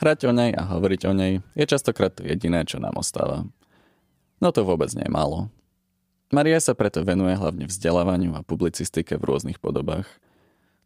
Hrať 0.04 0.28
o 0.28 0.36
nej 0.36 0.52
a 0.52 0.68
hovoriť 0.68 1.02
o 1.08 1.14
nej 1.16 1.40
je 1.56 1.66
častokrát 1.66 2.12
to 2.12 2.28
jediné, 2.28 2.68
čo 2.68 2.84
nám 2.84 3.00
ostáva. 3.00 3.48
No 4.44 4.52
to 4.52 4.68
vôbec 4.68 4.92
nie 4.92 5.08
je 5.08 5.16
málo. 5.16 5.48
Maria 6.36 6.60
sa 6.60 6.76
preto 6.76 7.00
venuje 7.08 7.32
hlavne 7.40 7.64
vzdelávaniu 7.64 8.36
a 8.36 8.44
publicistike 8.44 9.16
v 9.16 9.24
rôznych 9.24 9.64
podobách. 9.64 10.06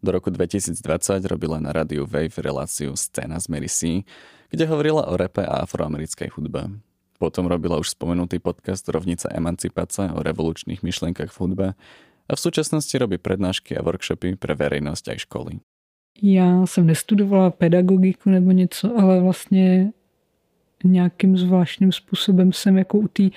Do 0.05 0.13
roku 0.13 0.29
2020 0.29 0.77
robila 1.25 1.57
na 1.57 1.73
rádiu 1.73 2.05
Wave 2.05 2.37
reláciu 2.37 2.93
Scéna 2.93 3.41
z 3.41 3.49
Mary 3.49 3.65
C, 3.65 4.05
kde 4.53 4.69
hovorila 4.69 5.09
o 5.09 5.17
repe 5.17 5.41
a 5.41 5.65
afroamerickej 5.65 6.37
hudbe. 6.37 6.69
Potom 7.17 7.49
robila 7.49 7.81
už 7.81 7.97
spomenutý 7.97 8.37
podcast 8.37 8.85
Rovnica 8.85 9.29
emancipácia 9.33 10.13
o 10.13 10.21
revolučných 10.21 10.85
myšlenkách 10.85 11.33
v 11.33 11.39
hudbe 11.41 11.67
a 12.31 12.35
v 12.35 12.39
současnosti 12.39 12.97
robí 12.97 13.17
přednášky 13.17 13.77
a 13.77 13.81
workshopy 13.81 14.35
pro 14.35 14.55
veřejnost 14.55 15.07
a 15.07 15.17
školy. 15.17 15.51
Já 16.21 16.65
jsem 16.65 16.85
nestudovala 16.85 17.49
pedagogiku 17.49 18.29
nebo 18.29 18.51
něco, 18.51 18.99
ale 18.99 19.21
vlastně 19.21 19.91
nějakým 20.83 21.37
zvláštním 21.37 21.91
způsobem 21.91 22.53
jsem 22.53 22.77
jako 22.77 22.97
u, 22.97 23.07
tý, 23.07 23.31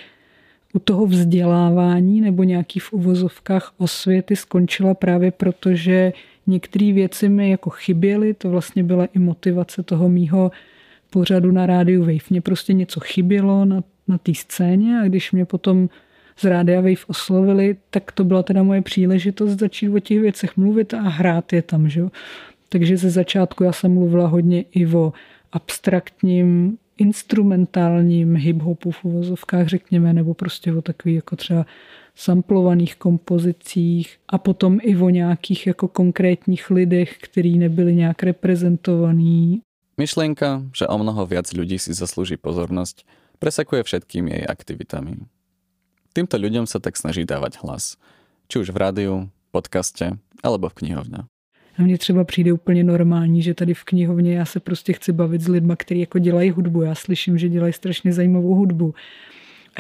u 0.72 0.78
toho 0.78 1.06
vzdělávání 1.06 2.20
nebo 2.20 2.42
nějaký 2.42 2.80
v 2.80 2.92
uvozovkách 2.92 3.74
osvěty 3.78 4.36
skončila 4.36 4.94
právě 4.94 5.30
proto, 5.30 5.74
že 5.74 6.12
některé 6.46 6.92
věci 6.92 7.28
mi 7.28 7.50
jako 7.50 7.70
chyběly, 7.70 8.34
to 8.34 8.50
vlastně 8.50 8.84
byla 8.84 9.04
i 9.04 9.18
motivace 9.18 9.82
toho 9.82 10.08
mýho 10.08 10.50
pořadu 11.10 11.52
na 11.52 11.66
rádiu 11.66 12.00
Wave. 12.00 12.18
Mně 12.30 12.40
prostě 12.40 12.72
něco 12.72 13.00
chybělo 13.00 13.64
na, 13.64 13.82
na 14.08 14.18
té 14.18 14.34
scéně 14.34 15.00
a 15.00 15.04
když 15.04 15.32
mě 15.32 15.44
potom 15.44 15.88
z 16.36 16.44
Rádia 16.44 16.80
Wave 16.80 17.06
oslovili, 17.06 17.76
tak 17.90 18.12
to 18.12 18.24
byla 18.24 18.42
teda 18.42 18.62
moje 18.62 18.82
příležitost 18.82 19.58
začít 19.58 19.88
o 19.88 20.00
těch 20.00 20.20
věcech 20.20 20.56
mluvit 20.56 20.94
a 20.94 21.00
hrát 21.00 21.52
je 21.52 21.62
tam. 21.62 21.88
Že? 21.88 22.02
Takže 22.68 22.96
ze 22.96 23.10
začátku 23.10 23.64
já 23.64 23.72
jsem 23.72 23.94
mluvila 23.94 24.26
hodně 24.26 24.64
i 24.72 24.86
o 24.86 25.12
abstraktním, 25.52 26.78
instrumentálním 26.98 28.34
hip-hopu 28.34 28.90
v 28.90 29.04
uvozovkách, 29.04 29.66
řekněme, 29.66 30.12
nebo 30.12 30.34
prostě 30.34 30.72
o 30.72 30.82
takových 30.82 31.16
jako 31.16 31.36
třeba 31.36 31.66
samplovaných 32.14 32.96
kompozicích 32.96 34.16
a 34.28 34.38
potom 34.38 34.78
i 34.82 34.96
o 34.96 35.10
nějakých 35.10 35.66
jako 35.66 35.88
konkrétních 35.88 36.70
lidech, 36.70 37.18
který 37.18 37.58
nebyli 37.58 37.94
nějak 37.94 38.22
reprezentovaní. 38.22 39.60
Myšlenka, 39.98 40.62
že 40.74 40.86
o 40.86 40.98
mnoho 40.98 41.26
viac 41.26 41.46
ľudí 41.54 41.78
si 41.78 41.94
zaslúži 41.94 42.34
pozornosť, 42.34 43.06
presakuje 43.38 43.86
všetkými 43.86 44.30
jej 44.34 44.44
aktivitami. 44.46 45.22
Týmto 46.14 46.38
ľuďom 46.38 46.70
sa 46.70 46.78
tak 46.78 46.94
snaží 46.94 47.26
dávať 47.26 47.58
hlas. 47.66 47.98
Či 48.46 48.62
už 48.62 48.70
v 48.70 48.78
rádiu, 48.78 49.14
podcaste 49.50 50.14
alebo 50.46 50.68
v 50.68 50.74
knihovně. 50.74 51.18
A 51.78 51.82
mně 51.82 51.98
třeba 51.98 52.24
přijde 52.24 52.52
úplně 52.52 52.84
normální, 52.84 53.42
že 53.42 53.54
tady 53.54 53.74
v 53.74 53.84
knihovně 53.84 54.34
já 54.34 54.44
se 54.44 54.60
prostě 54.60 54.92
chci 54.92 55.12
bavit 55.12 55.40
s 55.40 55.48
lidmi, 55.48 55.72
kteří 55.76 56.00
jako 56.00 56.18
dělají 56.18 56.50
hudbu. 56.50 56.82
Já 56.82 56.94
slyším, 56.94 57.38
že 57.38 57.48
dělají 57.48 57.72
strašně 57.72 58.12
zajímavou 58.12 58.54
hudbu. 58.54 58.94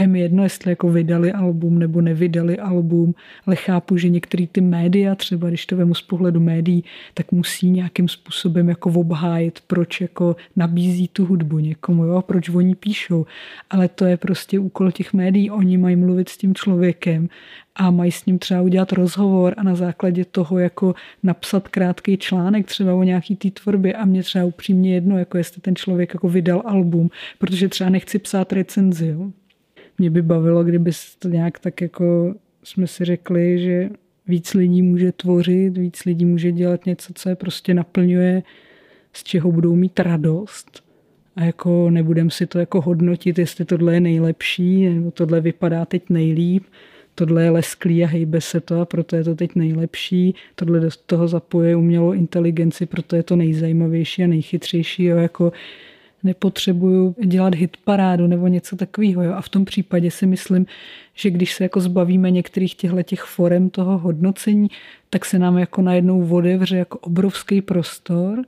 Je 0.00 0.06
mi 0.06 0.20
jedno, 0.20 0.42
jestli 0.42 0.70
jako 0.70 0.88
vydali 0.88 1.32
album 1.32 1.78
nebo 1.78 2.00
nevydali 2.00 2.58
album, 2.58 3.14
ale 3.46 3.56
chápu, 3.56 3.96
že 3.96 4.08
některé 4.08 4.46
ty 4.46 4.60
média, 4.60 5.14
třeba 5.14 5.48
když 5.48 5.66
to 5.66 5.76
vemu 5.76 5.94
z 5.94 6.02
pohledu 6.02 6.40
médií, 6.40 6.84
tak 7.14 7.32
musí 7.32 7.70
nějakým 7.70 8.08
způsobem 8.08 8.68
jako 8.68 8.90
obhájit, 8.90 9.60
proč 9.66 10.00
jako 10.00 10.36
nabízí 10.56 11.08
tu 11.08 11.26
hudbu 11.26 11.58
někomu, 11.58 12.04
jo? 12.04 12.22
proč 12.22 12.48
oni 12.48 12.74
píšou. 12.74 13.26
Ale 13.70 13.88
to 13.88 14.04
je 14.04 14.16
prostě 14.16 14.58
úkol 14.58 14.90
těch 14.90 15.12
médií, 15.12 15.50
oni 15.50 15.78
mají 15.78 15.96
mluvit 15.96 16.28
s 16.28 16.36
tím 16.36 16.54
člověkem 16.54 17.28
a 17.76 17.90
mají 17.90 18.12
s 18.12 18.26
ním 18.26 18.38
třeba 18.38 18.62
udělat 18.62 18.92
rozhovor 18.92 19.54
a 19.56 19.62
na 19.62 19.74
základě 19.74 20.24
toho 20.24 20.58
jako 20.58 20.94
napsat 21.22 21.68
krátký 21.68 22.16
článek 22.16 22.66
třeba 22.66 22.94
o 22.94 23.02
nějaký 23.02 23.36
té 23.36 23.50
tvorbě 23.50 23.92
a 23.92 24.04
mě 24.04 24.22
třeba 24.22 24.44
upřímně 24.44 24.94
jedno, 24.94 25.18
jako 25.18 25.38
jestli 25.38 25.60
ten 25.60 25.76
člověk 25.76 26.14
jako 26.14 26.28
vydal 26.28 26.62
album, 26.64 27.10
protože 27.38 27.68
třeba 27.68 27.90
nechci 27.90 28.18
psát 28.18 28.52
recenzi. 28.52 29.06
Jo? 29.06 29.30
Mě 29.98 30.10
by 30.10 30.22
bavilo, 30.22 30.64
kdyby 30.64 30.90
to 31.18 31.28
nějak 31.28 31.58
tak 31.58 31.80
jako 31.80 32.34
jsme 32.64 32.86
si 32.86 33.04
řekli, 33.04 33.58
že 33.58 33.90
víc 34.26 34.54
lidí 34.54 34.82
může 34.82 35.12
tvořit, 35.12 35.78
víc 35.78 36.04
lidí 36.04 36.24
může 36.24 36.52
dělat 36.52 36.86
něco, 36.86 37.12
co 37.14 37.28
je 37.28 37.36
prostě 37.36 37.74
naplňuje, 37.74 38.42
z 39.12 39.24
čeho 39.24 39.52
budou 39.52 39.76
mít 39.76 40.00
radost. 40.00 40.84
A 41.36 41.44
jako 41.44 41.90
nebudem 41.90 42.30
si 42.30 42.46
to 42.46 42.58
jako 42.58 42.80
hodnotit, 42.80 43.38
jestli 43.38 43.64
tohle 43.64 43.94
je 43.94 44.00
nejlepší, 44.00 44.88
nebo 44.88 45.10
tohle 45.10 45.40
vypadá 45.40 45.84
teď 45.84 46.02
nejlíp, 46.08 46.64
tohle 47.14 47.42
je 47.44 47.50
lesklý 47.50 48.04
a 48.04 48.06
hejbe 48.06 48.40
se 48.40 48.60
to 48.60 48.80
a 48.80 48.84
proto 48.84 49.16
je 49.16 49.24
to 49.24 49.34
teď 49.34 49.54
nejlepší, 49.54 50.34
tohle 50.54 50.80
do 50.80 50.88
toho 51.06 51.28
zapoje 51.28 51.76
umělou 51.76 52.12
inteligenci, 52.12 52.86
proto 52.86 53.16
je 53.16 53.22
to 53.22 53.36
nejzajímavější 53.36 54.24
a 54.24 54.26
nejchytřejší. 54.26 55.04
Jo, 55.04 55.16
jako 55.16 55.52
nepotřebuju 56.24 57.14
dělat 57.24 57.54
hit 57.54 57.76
parádu 57.84 58.26
nebo 58.26 58.48
něco 58.48 58.76
takového. 58.76 59.22
Jo? 59.22 59.32
A 59.32 59.40
v 59.40 59.48
tom 59.48 59.64
případě 59.64 60.10
si 60.10 60.26
myslím, 60.26 60.66
že 61.14 61.30
když 61.30 61.54
se 61.54 61.64
jako 61.64 61.80
zbavíme 61.80 62.30
některých 62.30 62.74
těchto 62.74 63.02
těch 63.02 63.22
forem 63.22 63.70
toho 63.70 63.98
hodnocení, 63.98 64.68
tak 65.10 65.24
se 65.24 65.38
nám 65.38 65.58
jako 65.58 65.82
najednou 65.82 66.28
odevře 66.34 66.76
jako 66.76 66.98
obrovský 66.98 67.62
prostor, 67.62 68.44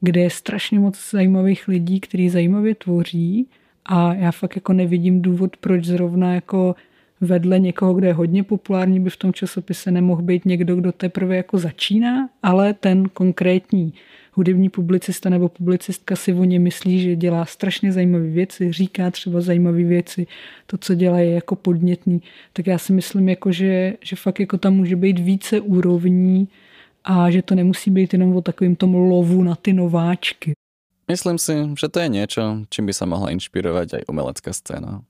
kde 0.00 0.20
je 0.20 0.30
strašně 0.30 0.78
moc 0.78 1.10
zajímavých 1.10 1.68
lidí, 1.68 2.00
kteří 2.00 2.28
zajímavě 2.28 2.74
tvoří 2.74 3.46
a 3.86 4.14
já 4.14 4.32
fakt 4.32 4.56
jako 4.56 4.72
nevidím 4.72 5.22
důvod, 5.22 5.56
proč 5.56 5.84
zrovna 5.84 6.34
jako 6.34 6.74
vedle 7.20 7.58
někoho, 7.58 7.94
kdo 7.94 8.06
je 8.06 8.12
hodně 8.12 8.42
populární, 8.42 9.00
by 9.00 9.10
v 9.10 9.16
tom 9.16 9.32
časopise 9.32 9.90
nemohl 9.90 10.22
být 10.22 10.44
někdo, 10.44 10.76
kdo 10.76 10.92
teprve 10.92 11.36
jako 11.36 11.58
začíná, 11.58 12.28
ale 12.42 12.74
ten 12.74 13.08
konkrétní 13.08 13.94
hudební 14.32 14.68
publicista 14.68 15.30
nebo 15.30 15.48
publicistka 15.48 16.16
si 16.16 16.32
o 16.32 16.44
ně 16.44 16.58
myslí, 16.58 17.02
že 17.02 17.16
dělá 17.16 17.44
strašně 17.44 17.92
zajímavé 17.92 18.26
věci, 18.26 18.72
říká 18.72 19.10
třeba 19.10 19.40
zajímavé 19.40 19.84
věci, 19.84 20.26
to, 20.66 20.78
co 20.78 20.94
dělá 20.94 21.18
je 21.18 21.30
jako 21.30 21.56
podnětný, 21.56 22.22
tak 22.52 22.66
já 22.66 22.78
si 22.78 22.92
myslím, 22.92 23.28
jako, 23.28 23.52
že, 23.52 23.94
že 24.02 24.16
fakt 24.16 24.40
jako 24.40 24.58
tam 24.58 24.74
může 24.74 24.96
být 24.96 25.18
více 25.18 25.60
úrovní 25.60 26.48
a 27.04 27.30
že 27.30 27.42
to 27.42 27.54
nemusí 27.54 27.90
být 27.90 28.12
jenom 28.12 28.36
o 28.36 28.42
takovým 28.42 28.76
tom 28.76 28.94
lovu 28.94 29.42
na 29.42 29.54
ty 29.54 29.72
nováčky. 29.72 30.52
Myslím 31.08 31.38
si, 31.38 31.66
že 31.80 31.90
to 31.90 31.98
je 31.98 32.08
niečo, 32.08 32.62
čím 32.70 32.86
by 32.86 32.94
sa 32.94 33.02
mohla 33.02 33.34
inšpirovať 33.34 33.98
aj 33.98 34.02
umelecká 34.06 34.54
scéna. 34.54 35.02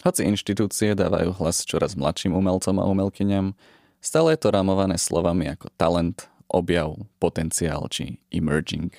Hoci 0.00 0.24
inštitúcie 0.24 0.96
dávajú 0.96 1.36
hlas 1.36 1.68
čoraz 1.68 2.00
mladším 2.00 2.32
umelcom 2.32 2.80
a 2.80 2.88
umelkyňam, 2.88 3.52
stále 4.00 4.32
je 4.32 4.40
to 4.40 4.48
rámované 4.48 4.96
slovami 4.96 5.52
ako 5.52 5.68
talent, 5.76 6.32
objav, 6.48 6.96
potenciál 7.22 7.86
či 7.92 8.18
emerging. 8.32 8.90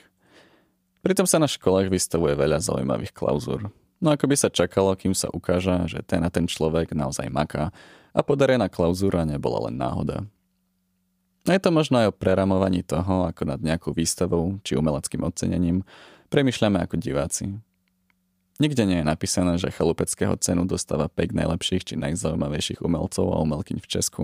Pritom 1.01 1.25
sa 1.25 1.41
na 1.41 1.47
školách 1.49 1.89
vystavuje 1.89 2.37
veľa 2.37 2.61
zaujímavých 2.61 3.11
klauzúr. 3.11 3.73
No 3.99 4.15
ako 4.15 4.31
by 4.31 4.35
sa 4.39 4.53
čakalo, 4.53 4.95
kým 4.95 5.11
sa 5.11 5.27
ukáže, 5.33 5.75
že 5.91 5.99
ten 6.07 6.23
a 6.23 6.31
ten 6.31 6.47
človek 6.47 6.95
naozaj 6.95 7.27
maká 7.27 7.75
a 8.15 8.19
podarená 8.23 8.71
klauzúra 8.71 9.27
nebola 9.27 9.67
len 9.67 9.75
náhoda. 9.75 10.23
No 11.47 11.51
je 11.55 11.61
to 11.61 11.71
možno 11.71 11.99
aj 12.03 12.11
o 12.11 12.15
preramovaní 12.15 12.83
toho, 12.83 13.27
ako 13.27 13.43
nad 13.47 13.59
nejakou 13.59 13.91
výstavou 13.95 14.59
či 14.63 14.75
umeleckým 14.75 15.23
ocenením 15.23 15.83
Premýšľame 16.29 16.77
ako 16.85 17.01
diváci. 17.01 17.57
Nikde 18.61 18.85
nie 18.85 19.01
je 19.01 19.07
napísané, 19.09 19.57
že 19.57 19.73
chalupeckého 19.73 20.37
cenu 20.37 20.69
dostáva 20.69 21.09
pek 21.09 21.33
najlepších 21.33 21.89
či 21.89 21.93
najzaujímavejších 21.97 22.85
umelcov 22.85 23.33
a 23.33 23.41
umelkyň 23.41 23.81
v 23.81 23.87
Česku, 23.89 24.23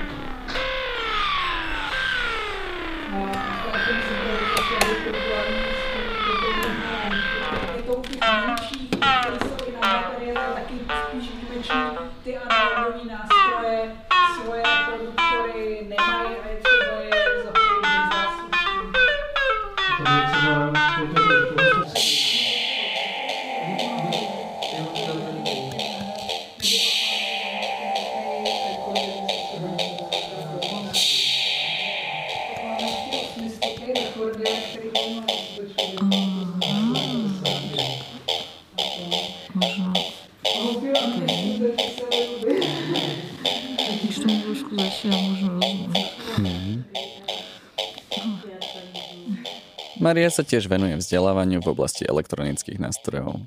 Maria 50.01 50.29
sa 50.33 50.45
tiež 50.45 50.69
venuje 50.69 50.97
vzdelávaniu 50.97 51.61
v 51.61 51.71
oblasti 51.73 52.05
elektronických 52.05 52.77
nástrojov. 52.77 53.41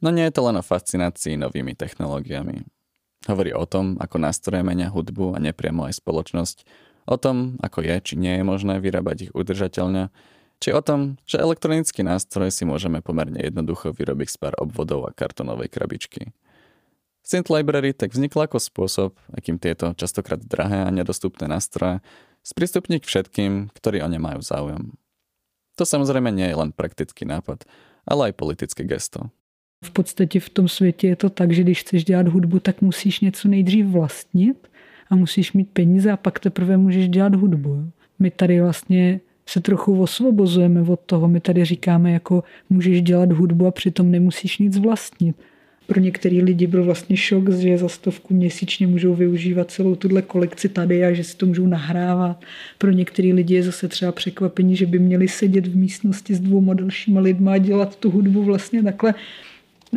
No 0.00 0.08
nie 0.12 0.28
je 0.28 0.34
to 0.34 0.44
len 0.44 0.60
o 0.60 0.64
fascinácii 0.64 1.40
novými 1.40 1.72
technológiami. 1.72 2.64
Hovorí 3.28 3.56
o 3.56 3.64
tom, 3.64 3.96
ako 3.96 4.16
nástroje 4.20 4.60
menia 4.60 4.92
hudbu 4.92 5.36
a 5.36 5.38
nepriamo 5.38 5.88
aj 5.88 6.00
spoločnosť, 6.04 6.68
o 7.06 7.16
tom, 7.18 7.58
ako 7.62 7.82
je 7.82 7.96
či 8.00 8.14
nie 8.18 8.38
je 8.38 8.44
možné 8.44 8.78
vyrábať 8.78 9.30
ich 9.30 9.32
udržateľne, 9.34 10.08
či 10.62 10.70
o 10.70 10.78
tom, 10.78 11.18
že 11.26 11.42
elektronický 11.42 12.06
nástroj 12.06 12.54
si 12.54 12.62
môžeme 12.62 13.02
pomerne 13.02 13.42
jednoducho 13.42 13.90
vyrobiť 13.90 14.28
z 14.30 14.36
pár 14.38 14.54
obvodov 14.62 15.10
a 15.10 15.14
kartonovej 15.14 15.66
krabičky. 15.66 16.30
Synth 17.22 17.50
Library 17.50 17.94
tak 17.94 18.14
vznikla 18.14 18.50
ako 18.50 18.58
spôsob, 18.58 19.10
akým 19.30 19.58
tieto 19.58 19.94
častokrát 19.94 20.42
drahé 20.42 20.86
a 20.86 20.90
nedostupné 20.90 21.46
nástroje 21.46 22.02
sprístupniť 22.42 23.06
všetkým, 23.06 23.70
ktorí 23.74 24.02
o 24.02 24.08
ne 24.10 24.18
majú 24.18 24.42
záujem. 24.42 24.94
To 25.78 25.86
samozrejme 25.86 26.34
nie 26.34 26.50
je 26.50 26.58
len 26.58 26.70
praktický 26.74 27.26
nápad, 27.26 27.62
ale 28.06 28.30
aj 28.30 28.38
politické 28.38 28.82
gesto. 28.82 29.30
V 29.82 29.90
podstatě 29.90 30.40
v 30.40 30.50
tom 30.50 30.68
světě 30.68 31.08
je 31.08 31.16
to 31.16 31.30
tak, 31.30 31.52
že 31.52 31.62
když 31.62 31.80
chceš 31.80 32.04
dělat 32.04 32.28
hudbu, 32.28 32.58
tak 32.58 32.82
musíš 32.82 33.20
něco 33.20 33.48
nejdřív 33.48 33.86
vlastnit 33.86 34.68
a 35.12 35.16
musíš 35.16 35.52
mít 35.52 35.68
peníze 35.72 36.12
a 36.12 36.16
pak 36.16 36.38
teprve 36.40 36.76
můžeš 36.76 37.08
dělat 37.08 37.34
hudbu. 37.34 37.90
My 38.18 38.30
tady 38.30 38.60
vlastně 38.60 39.20
se 39.46 39.60
trochu 39.60 40.02
osvobozujeme 40.02 40.82
od 40.82 41.00
toho. 41.00 41.28
My 41.28 41.40
tady 41.40 41.64
říkáme, 41.64 42.12
jako 42.12 42.44
můžeš 42.70 43.02
dělat 43.02 43.32
hudbu 43.32 43.66
a 43.66 43.70
přitom 43.70 44.10
nemusíš 44.10 44.58
nic 44.58 44.78
vlastnit 44.78 45.36
pro 45.92 46.00
některý 46.00 46.42
lidi 46.42 46.66
byl 46.66 46.84
vlastně 46.84 47.16
šok, 47.16 47.50
že 47.50 47.78
za 47.78 47.88
stovku 47.88 48.34
měsíčně 48.34 48.86
můžou 48.86 49.14
využívat 49.14 49.70
celou 49.70 49.94
tuhle 49.94 50.22
kolekci 50.22 50.68
tady 50.68 51.04
a 51.04 51.12
že 51.12 51.24
si 51.24 51.36
to 51.36 51.46
můžou 51.46 51.66
nahrávat. 51.66 52.44
Pro 52.78 52.90
některý 52.90 53.32
lidi 53.32 53.54
je 53.54 53.62
zase 53.62 53.88
třeba 53.88 54.12
překvapení, 54.12 54.76
že 54.76 54.86
by 54.86 54.98
měli 54.98 55.28
sedět 55.28 55.66
v 55.66 55.76
místnosti 55.76 56.34
s 56.34 56.40
dvouma 56.40 56.74
dalšíma 56.74 57.20
lidma 57.20 57.52
a 57.52 57.58
dělat 57.58 57.96
tu 57.96 58.10
hudbu 58.10 58.42
vlastně 58.42 58.82
takhle. 58.82 59.14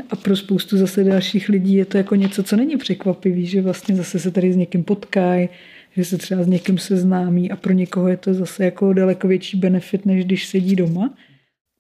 A 0.10 0.15
pro 0.15 0.36
spoustu 0.36 0.77
zase 0.77 1.03
dalších 1.03 1.49
lidí 1.49 1.73
je 1.73 1.86
to 1.86 1.97
jako 1.97 2.15
něco, 2.15 2.43
co 2.43 2.55
není 2.55 2.77
překvapivý, 2.77 3.45
že 3.45 3.62
vlastně 3.62 3.95
zase 3.95 4.19
se 4.19 4.31
tady 4.31 4.53
s 4.53 4.55
někým 4.55 4.84
potkají, 4.84 5.49
že 5.95 6.05
se 6.05 6.17
třeba 6.17 6.43
s 6.43 6.47
někým 6.47 6.77
seznámí 6.77 7.51
a 7.51 7.55
pro 7.55 7.73
někoho 7.73 8.08
je 8.08 8.17
to 8.17 8.34
zase 8.34 8.65
jako 8.65 8.93
daleko 8.93 9.27
větší 9.27 9.58
benefit, 9.58 10.05
než 10.05 10.25
když 10.25 10.47
sedí 10.47 10.75
doma. 10.75 11.13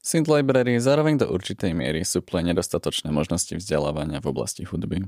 Synth 0.03 0.29
Library 0.29 0.79
zároveň 0.79 1.17
do 1.17 1.33
určitej 1.33 1.73
miery 1.73 2.05
suple 2.05 2.45
nedostatočné 2.45 3.09
možnosti 3.11 3.57
vzdelávania 3.57 4.21
v 4.21 4.29
oblasti 4.29 4.61
hudby. 4.61 5.01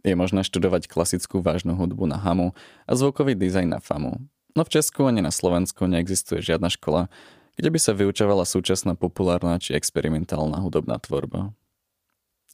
Je 0.00 0.16
možné 0.16 0.40
študovať 0.48 0.88
klasickú 0.88 1.44
vážnu 1.44 1.76
hudbu 1.76 2.08
na 2.08 2.16
HAMu 2.16 2.56
a 2.88 2.92
zvukový 2.96 3.36
dizajn 3.36 3.68
na 3.68 3.80
FAMu. 3.84 4.16
No 4.56 4.64
v 4.64 4.80
Česku 4.80 5.04
ani 5.04 5.20
na 5.20 5.28
Slovensku 5.28 5.84
neexistuje 5.84 6.40
žiadna 6.40 6.72
škola, 6.72 7.12
kde 7.60 7.68
by 7.68 7.78
sa 7.78 7.92
vyučovala 7.92 8.48
súčasná 8.48 8.96
populárna 8.96 9.60
či 9.60 9.76
experimentálna 9.76 10.56
hudobná 10.62 10.96
tvorba. 11.02 11.52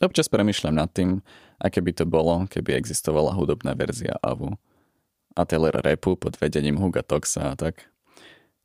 Občas 0.05 0.29
premyšľam 0.29 0.77
nad 0.77 0.93
tým, 0.93 1.25
aké 1.57 1.81
by 1.81 1.97
to 1.97 2.05
bolo, 2.05 2.45
keby 2.45 2.77
existovala 2.77 3.33
hudobná 3.33 3.73
verzia 3.73 4.21
AVU. 4.21 4.53
Atelier 5.33 5.81
repu 5.81 6.13
pod 6.21 6.37
vedením 6.37 6.77
Huga 6.77 7.01
Toxa 7.01 7.57
a 7.57 7.57
tak. 7.57 7.89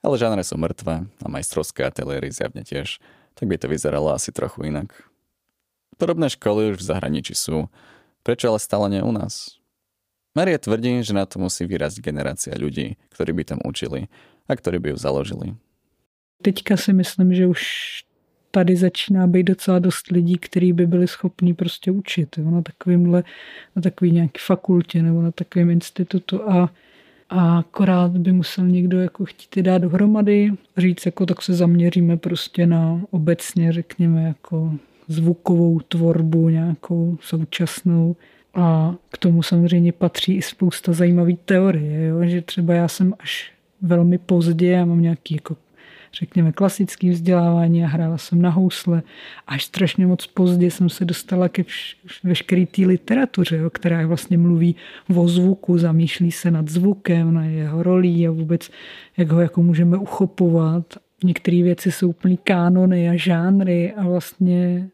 Ale 0.03 0.19
žánre 0.19 0.43
sú 0.43 0.59
mŕtve 0.59 1.07
a 1.07 1.25
majstrovské 1.31 1.87
ateliéry 1.87 2.27
zjavne 2.27 2.67
tiež, 2.67 2.99
tak 3.39 3.47
by 3.47 3.55
to 3.55 3.71
vyzeralo 3.71 4.11
asi 4.11 4.35
trochu 4.35 4.67
inak. 4.67 4.91
Podobné 5.95 6.27
školy 6.27 6.75
už 6.75 6.83
v 6.83 6.87
zahraničí 6.91 7.35
sú, 7.35 7.71
prečo 8.23 8.51
ale 8.51 8.59
stále 8.59 8.91
nie 8.91 9.01
u 9.03 9.15
nás? 9.15 9.59
Maria 10.35 10.59
tvrdí, 10.59 11.03
že 11.07 11.15
na 11.15 11.23
to 11.23 11.39
musí 11.39 11.63
vyrásť 11.63 12.03
generácia 12.03 12.53
ľudí, 12.55 12.99
ktorí 13.15 13.31
by 13.31 13.43
tam 13.47 13.59
učili 13.63 14.11
a 14.47 14.55
ktorí 14.59 14.79
by 14.79 14.87
ju 14.91 14.97
založili. 14.99 15.47
Teďka 16.39 16.79
si 16.79 16.91
myslím, 16.95 17.35
že 17.35 17.43
už 17.47 17.61
tady 18.51 18.75
začíná 18.75 19.27
být 19.27 19.43
docela 19.43 19.79
dost 19.79 20.07
lidí, 20.11 20.37
kteří 20.37 20.73
by 20.73 20.87
byli 20.87 21.07
schopní 21.07 21.53
prostě 21.53 21.91
učit 21.91 22.37
jo, 22.37 22.51
na 22.51 22.61
takovýmhle, 22.61 23.23
na 23.75 23.81
takový 23.81 24.11
nějaký 24.11 24.39
fakultě 24.39 25.03
nebo 25.03 25.21
na 25.21 25.31
takovém 25.31 25.69
institutu 25.69 26.49
a 26.49 26.69
a 27.29 27.57
akorát 27.59 28.11
by 28.11 28.31
musel 28.31 28.67
někdo 28.67 28.99
jako 28.99 29.25
chtít 29.25 29.61
dát 29.61 29.77
dohromady, 29.77 30.51
říct, 30.77 31.05
jako 31.05 31.25
tak 31.25 31.41
se 31.41 31.53
zaměříme 31.53 32.17
prostě 32.17 32.67
na 32.67 33.01
obecně, 33.11 33.71
řekněme, 33.71 34.23
jako 34.23 34.73
zvukovou 35.07 35.79
tvorbu 35.79 36.49
nějakou 36.49 37.17
současnou. 37.21 38.15
A 38.53 38.95
k 39.11 39.17
tomu 39.17 39.43
samozřejmě 39.43 39.91
patří 39.91 40.35
i 40.35 40.41
spousta 40.41 40.93
zajímavých 40.93 41.39
teorie, 41.45 42.07
jo? 42.07 42.23
že 42.23 42.41
třeba 42.41 42.73
já 42.73 42.87
jsem 42.87 43.13
až 43.19 43.51
velmi 43.81 44.17
pozdě, 44.17 44.67
já 44.67 44.85
mám 44.85 45.01
nějaký 45.01 45.35
jako 45.35 45.57
řekněme, 46.13 46.51
klasické 46.51 47.09
vzdělávání 47.09 47.83
a 47.83 47.87
hrála 47.87 48.17
jsem 48.17 48.41
na 48.41 48.49
housle. 48.49 49.03
Až 49.47 49.65
strašně 49.65 50.07
moc 50.07 50.27
pozdě 50.27 50.71
jsem 50.71 50.89
se 50.89 51.05
dostala 51.05 51.49
ke 51.49 51.61
vš- 51.61 51.95
veškeré 52.23 52.65
té 52.65 52.81
literatuře, 52.85 53.57
jo, 53.57 53.69
která 53.69 54.07
vlastně 54.07 54.37
mluví 54.37 54.75
o 55.15 55.27
zvuku, 55.27 55.77
zamýšlí 55.77 56.31
se 56.31 56.51
nad 56.51 56.69
zvukem, 56.69 57.33
na 57.33 57.45
jeho 57.45 57.83
rolí 57.83 58.27
a 58.27 58.31
vůbec, 58.31 58.69
jak 59.17 59.31
ho 59.31 59.41
jako 59.41 59.63
můžeme 59.63 59.97
uchopovat. 59.97 60.85
Některé 61.23 61.63
věci 61.63 61.91
jsou 61.91 62.09
úplný 62.09 62.37
kánony 62.37 63.09
a 63.09 63.15
žánry 63.15 63.93
a 63.93 64.03
vlastně 64.03 64.89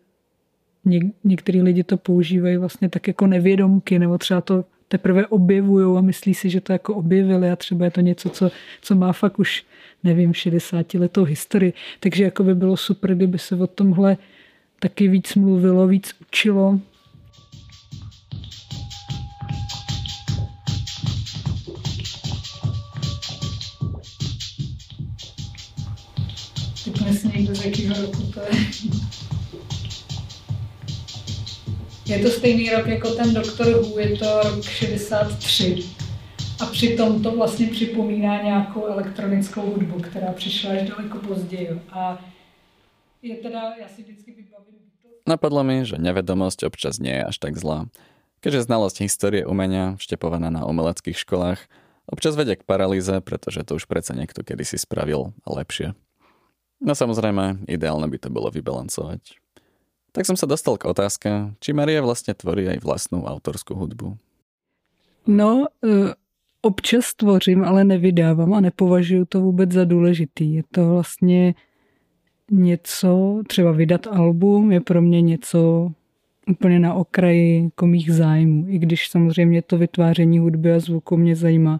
něk- 0.85 1.11
některý 1.23 1.61
lidi 1.61 1.83
to 1.83 1.97
používají 1.97 2.57
vlastně 2.57 2.89
tak 2.89 3.07
jako 3.07 3.27
nevědomky, 3.27 3.99
nebo 3.99 4.17
třeba 4.17 4.41
to 4.41 4.65
teprve 4.95 5.27
objevují 5.27 5.97
a 5.97 6.01
myslí 6.01 6.33
si, 6.33 6.49
že 6.49 6.61
to 6.61 6.73
jako 6.73 6.95
objevili 6.95 7.51
a 7.51 7.55
třeba 7.55 7.85
je 7.85 7.91
to 7.91 8.01
něco, 8.01 8.29
co, 8.29 8.51
co 8.81 8.95
má 8.95 9.13
fakt 9.13 9.39
už, 9.39 9.65
nevím, 10.03 10.33
60 10.33 10.93
letou 10.93 11.23
historii. 11.23 11.73
Takže 11.99 12.23
jako 12.23 12.43
by 12.43 12.55
bylo 12.55 12.77
super, 12.77 13.15
kdyby 13.15 13.39
se 13.39 13.55
o 13.55 13.67
tomhle 13.67 14.17
taky 14.79 15.07
víc 15.07 15.35
mluvilo, 15.35 15.87
víc 15.87 16.15
učilo. 16.21 16.79
Typne 26.83 27.13
si 27.13 27.27
někdo 27.27 27.55
z 27.55 27.65
jakého 27.65 28.01
roku 28.01 28.21
to 28.21 28.39
je. 28.39 29.04
Je 32.05 32.19
to 32.19 32.29
stejný 32.29 32.69
rok 32.69 32.87
jako 32.87 33.09
ten 33.11 33.33
doktor 33.33 33.67
Hu, 33.67 33.99
je 33.99 34.17
to 34.17 34.41
rok 34.43 34.63
63. 34.63 35.83
A 36.61 36.65
přitom 36.65 37.23
to 37.23 37.31
vlastně 37.31 37.67
připomíná 37.67 38.41
nějakou 38.43 38.85
elektronickou 38.85 39.61
hudbu, 39.61 39.99
která 39.99 40.31
přišla 40.33 40.71
až 40.71 40.89
daleko 40.89 41.17
později. 41.17 41.81
A 41.91 42.25
je 43.21 43.35
teda, 43.35 43.73
já 43.81 43.87
si 43.87 44.03
vždycky 44.03 44.31
vybavím... 44.31 44.75
Napadlo 45.27 45.65
mi, 45.65 45.81
že 45.81 45.97
nevedomosť 45.97 46.69
občas 46.69 47.01
nie 47.01 47.17
je 47.17 47.25
až 47.25 47.41
tak 47.41 47.57
zlá. 47.57 47.89
Keďže 48.45 48.69
znalosť 48.69 49.01
histórie 49.01 49.41
umenia, 49.41 49.97
vštepovaná 49.97 50.53
na 50.53 50.69
umeleckých 50.69 51.17
školách, 51.17 51.65
občas 52.05 52.37
vedie 52.37 52.53
k 52.53 52.61
paralýze, 52.61 53.17
pretože 53.25 53.65
to 53.65 53.81
už 53.81 53.89
predsa 53.89 54.13
niekto 54.13 54.45
kedysi 54.45 54.77
spravil 54.77 55.33
lepšie. 55.49 55.97
No 56.77 56.93
samozrejme, 56.93 57.65
ideálne 57.65 58.05
by 58.05 58.17
to 58.21 58.29
bolo 58.29 58.53
vybalancovať. 58.53 59.41
Tak 60.15 60.23
som 60.23 60.39
sa 60.39 60.47
dostal 60.47 60.79
k 60.79 60.87
otázke, 60.87 61.59
či 61.59 61.75
Maria 61.75 61.99
vlastne 61.99 62.31
tvorí 62.31 62.71
aj 62.71 62.79
vlastnú 62.79 63.27
autorskú 63.27 63.75
hudbu. 63.75 64.15
No, 65.27 65.67
e, 65.83 66.15
občas 66.63 67.11
tvořím, 67.13 67.67
ale 67.67 67.83
nevydávám 67.83 68.53
a 68.53 68.59
nepovažuji 68.59 69.25
to 69.25 69.41
vůbec 69.41 69.71
za 69.71 69.83
důležitý. 69.83 70.53
Je 70.53 70.63
to 70.71 70.89
vlastně 70.89 71.53
něco, 72.51 73.41
třeba 73.47 73.71
vydat 73.71 74.07
album 74.07 74.71
je 74.71 74.81
pro 74.81 75.01
mě 75.01 75.21
něco 75.21 75.91
úplně 76.47 76.79
na 76.79 76.93
okraji 76.93 77.63
jako 77.63 77.87
mých 77.87 78.13
zájmů, 78.13 78.65
i 78.67 78.77
když 78.77 79.09
samozřejmě 79.09 79.61
to 79.61 79.77
vytváření 79.77 80.39
hudby 80.39 80.71
a 80.73 80.79
zvuku 80.79 81.17
mě 81.17 81.35
zajímá, 81.35 81.79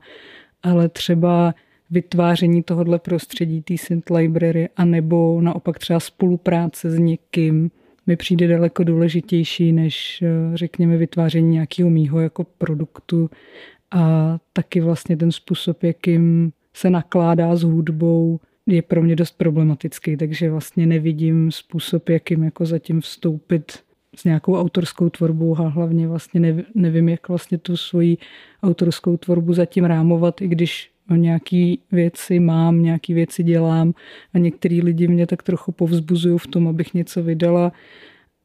ale 0.63 0.89
třeba 0.89 1.55
vytváření 1.91 2.63
tohohle 2.63 2.99
prostředí, 2.99 3.61
té 3.61 3.77
synth 3.77 4.09
library, 4.09 4.69
anebo 4.75 5.41
naopak 5.41 5.79
třeba 5.79 5.99
spolupráce 5.99 6.91
s 6.91 6.99
někým, 6.99 7.71
mi 8.07 8.15
přijde 8.15 8.47
daleko 8.47 8.83
důležitější, 8.83 9.71
než 9.71 10.21
eh, 10.21 10.57
řekněme 10.57 10.97
vytváření 10.97 11.49
nějakého 11.49 11.89
mýho 11.89 12.19
jako 12.19 12.43
produktu 12.43 13.29
a 13.91 14.37
taky 14.53 14.81
vlastně 14.81 15.17
ten 15.17 15.31
způsob, 15.31 15.83
jakým 15.83 16.51
se 16.73 16.89
nakládá 16.89 17.55
s 17.55 17.63
hudbou, 17.63 18.39
je 18.67 18.81
pro 18.81 19.03
mě 19.03 19.15
dost 19.15 19.37
problematický, 19.37 20.17
takže 20.17 20.51
vlastně 20.51 20.85
nevidím 20.85 21.51
způsob, 21.51 22.09
jakým 22.09 22.43
jako 22.43 22.65
zatím 22.65 23.01
vstoupit 23.01 23.71
s 24.15 24.23
nějakou 24.23 24.55
autorskou 24.55 25.09
tvorbou 25.09 25.59
a 25.59 25.67
hlavně 25.67 26.07
vlastně 26.07 26.65
nevím, 26.75 27.09
jak 27.09 27.29
vlastně 27.29 27.57
tu 27.57 27.77
svoji 27.77 28.17
autorskou 28.63 29.17
tvorbu 29.17 29.53
zatím 29.53 29.85
rámovat, 29.85 30.41
i 30.41 30.47
když 30.47 30.91
o 31.11 31.15
nějaký 31.15 31.79
věci 31.91 32.39
mám, 32.39 32.83
nějaký 32.83 33.13
věci 33.13 33.43
dělám 33.43 33.93
a 34.33 34.37
některý 34.37 34.81
lidi 34.81 35.07
mě 35.07 35.27
tak 35.27 35.43
trochu 35.43 35.71
povzbuzují 35.71 36.37
v 36.37 36.47
tom, 36.47 36.67
abych 36.67 36.93
něco 36.93 37.23
vydala, 37.23 37.71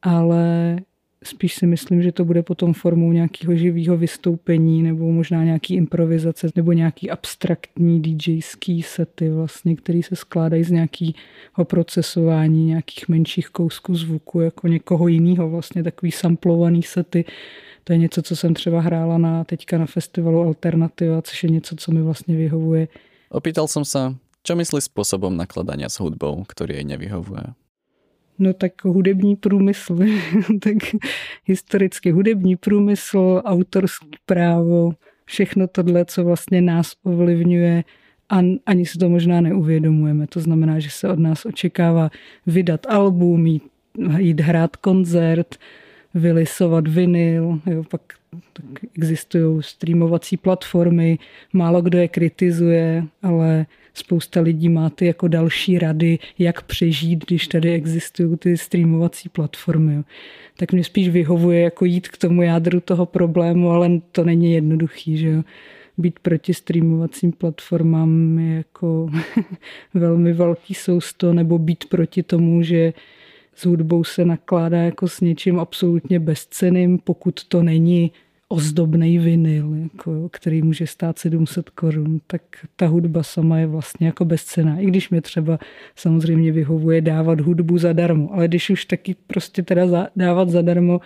ale 0.01 0.77
spíš 1.23 1.55
si 1.55 1.67
myslím, 1.67 2.01
že 2.01 2.11
to 2.11 2.25
bude 2.25 2.43
potom 2.43 2.73
formou 2.73 3.11
nějakého 3.11 3.55
živého 3.55 3.97
vystoupení 3.97 4.83
nebo 4.83 5.11
možná 5.11 5.43
nějaký 5.43 5.75
improvizace 5.75 6.47
nebo 6.55 6.71
nějaký 6.71 7.09
abstraktní 7.09 8.01
DJský 8.01 8.81
sety 8.81 9.29
vlastně, 9.29 9.75
který 9.75 10.03
se 10.03 10.15
skládají 10.15 10.63
z 10.63 10.71
nějakého 10.71 11.13
procesování 11.63 12.65
nějakých 12.65 13.09
menších 13.09 13.49
kousků 13.49 13.95
zvuku 13.95 14.39
jako 14.39 14.67
někoho 14.67 15.07
jiného 15.07 15.49
vlastně 15.49 15.83
takový 15.83 16.11
samplovaný 16.11 16.83
sety. 16.83 17.25
To 17.83 17.93
je 17.93 17.97
něco, 17.99 18.21
co 18.21 18.35
jsem 18.35 18.53
třeba 18.53 18.81
hrála 18.81 19.17
na, 19.17 19.43
teďka 19.43 19.77
na 19.77 19.85
festivalu 19.85 20.41
Alternativa, 20.41 21.21
což 21.21 21.43
je 21.43 21.49
něco, 21.49 21.75
co 21.75 21.91
mi 21.91 22.01
vlastně 22.01 22.35
vyhovuje. 22.35 22.87
Opýtal 23.29 23.67
jsem 23.67 23.85
se, 23.85 24.15
čo 24.43 24.55
myslí 24.55 24.81
způsobem 24.81 25.37
nakladania 25.37 25.89
s 25.89 25.99
hudbou, 25.99 26.43
který 26.47 26.73
jej 26.75 26.83
nevyhovuje? 26.83 27.43
No 28.39 28.53
tak 28.53 28.85
hudební 28.85 29.35
průmysl, 29.35 29.99
tak 30.63 30.77
historicky 31.45 32.11
hudební 32.11 32.55
průmysl, 32.55 33.41
autorský 33.45 34.09
právo, 34.25 34.91
všechno 35.25 35.67
tohle, 35.67 36.05
co 36.05 36.23
vlastně 36.23 36.61
nás 36.61 36.91
ovlivňuje 37.03 37.83
a 38.29 38.39
ani 38.65 38.85
si 38.85 38.97
to 38.97 39.09
možná 39.09 39.41
neuvědomujeme. 39.41 40.27
To 40.27 40.39
znamená, 40.39 40.79
že 40.79 40.89
se 40.89 41.09
od 41.09 41.19
nás 41.19 41.45
očekává 41.45 42.09
vydat 42.45 42.85
album, 42.89 43.47
jít, 43.47 43.63
jít 44.17 44.39
hrát 44.39 44.75
koncert, 44.75 45.55
vylisovat 46.13 46.87
vinyl, 46.87 47.59
jo, 47.65 47.83
pak 47.83 48.01
tak 48.53 48.65
existují 48.97 49.63
streamovací 49.63 50.37
platformy, 50.37 51.19
málo 51.53 51.81
kdo 51.81 51.97
je 51.97 52.07
kritizuje, 52.07 53.03
ale 53.21 53.65
spousta 53.93 54.41
lidí 54.41 54.69
má 54.69 54.89
ty 54.89 55.05
jako 55.05 55.27
další 55.27 55.79
rady, 55.79 56.19
jak 56.39 56.61
přežít, 56.61 57.25
když 57.25 57.47
tady 57.47 57.73
existují 57.73 58.37
ty 58.37 58.57
streamovací 58.57 59.29
platformy. 59.29 59.95
Jo. 59.95 60.03
Tak 60.57 60.71
mě 60.71 60.83
spíš 60.83 61.09
vyhovuje 61.09 61.61
jako 61.61 61.85
jít 61.85 62.07
k 62.07 62.17
tomu 62.17 62.41
jádru 62.41 62.79
toho 62.79 63.05
problému, 63.05 63.71
ale 63.71 63.89
to 64.11 64.23
není 64.23 64.53
jednoduchý, 64.53 65.17
že 65.17 65.27
jo. 65.27 65.43
Být 65.97 66.19
proti 66.19 66.53
streamovacím 66.53 67.31
platformám 67.31 68.39
je 68.39 68.55
jako 68.55 69.09
velmi 69.93 70.33
velký 70.33 70.73
sousto, 70.73 71.33
nebo 71.33 71.57
být 71.57 71.85
proti 71.85 72.23
tomu, 72.23 72.63
že 72.63 72.93
s 73.55 73.65
hudbou 73.65 74.03
se 74.03 74.25
nakládá 74.25 74.77
jako 74.77 75.07
s 75.07 75.21
něčím 75.21 75.59
absolutně 75.59 76.19
bezceným, 76.19 76.97
pokud 76.97 77.43
to 77.43 77.63
není 77.63 78.11
ozdobný 78.51 79.19
vinyl, 79.19 79.73
jako, 79.83 80.29
který 80.31 80.61
může 80.61 80.87
stát 80.87 81.19
700 81.19 81.69
korun, 81.69 82.21
tak 82.27 82.41
ta 82.75 82.87
hudba 82.87 83.23
sama 83.23 83.57
je 83.59 83.67
vlastně 83.67 84.07
jako 84.07 84.25
bezcená. 84.25 84.79
I 84.79 84.85
když 84.85 85.09
mě 85.09 85.21
třeba 85.21 85.59
samozřejmě 85.95 86.51
vyhovuje 86.51 87.01
dávat 87.01 87.39
hudbu 87.41 87.77
zadarmo, 87.77 88.33
ale 88.33 88.47
když 88.47 88.69
už 88.69 88.85
taky 88.85 89.15
prostě 89.27 89.63
teda 89.63 89.87
za, 89.87 90.07
dávat 90.15 90.49
zadarmo, 90.49 90.99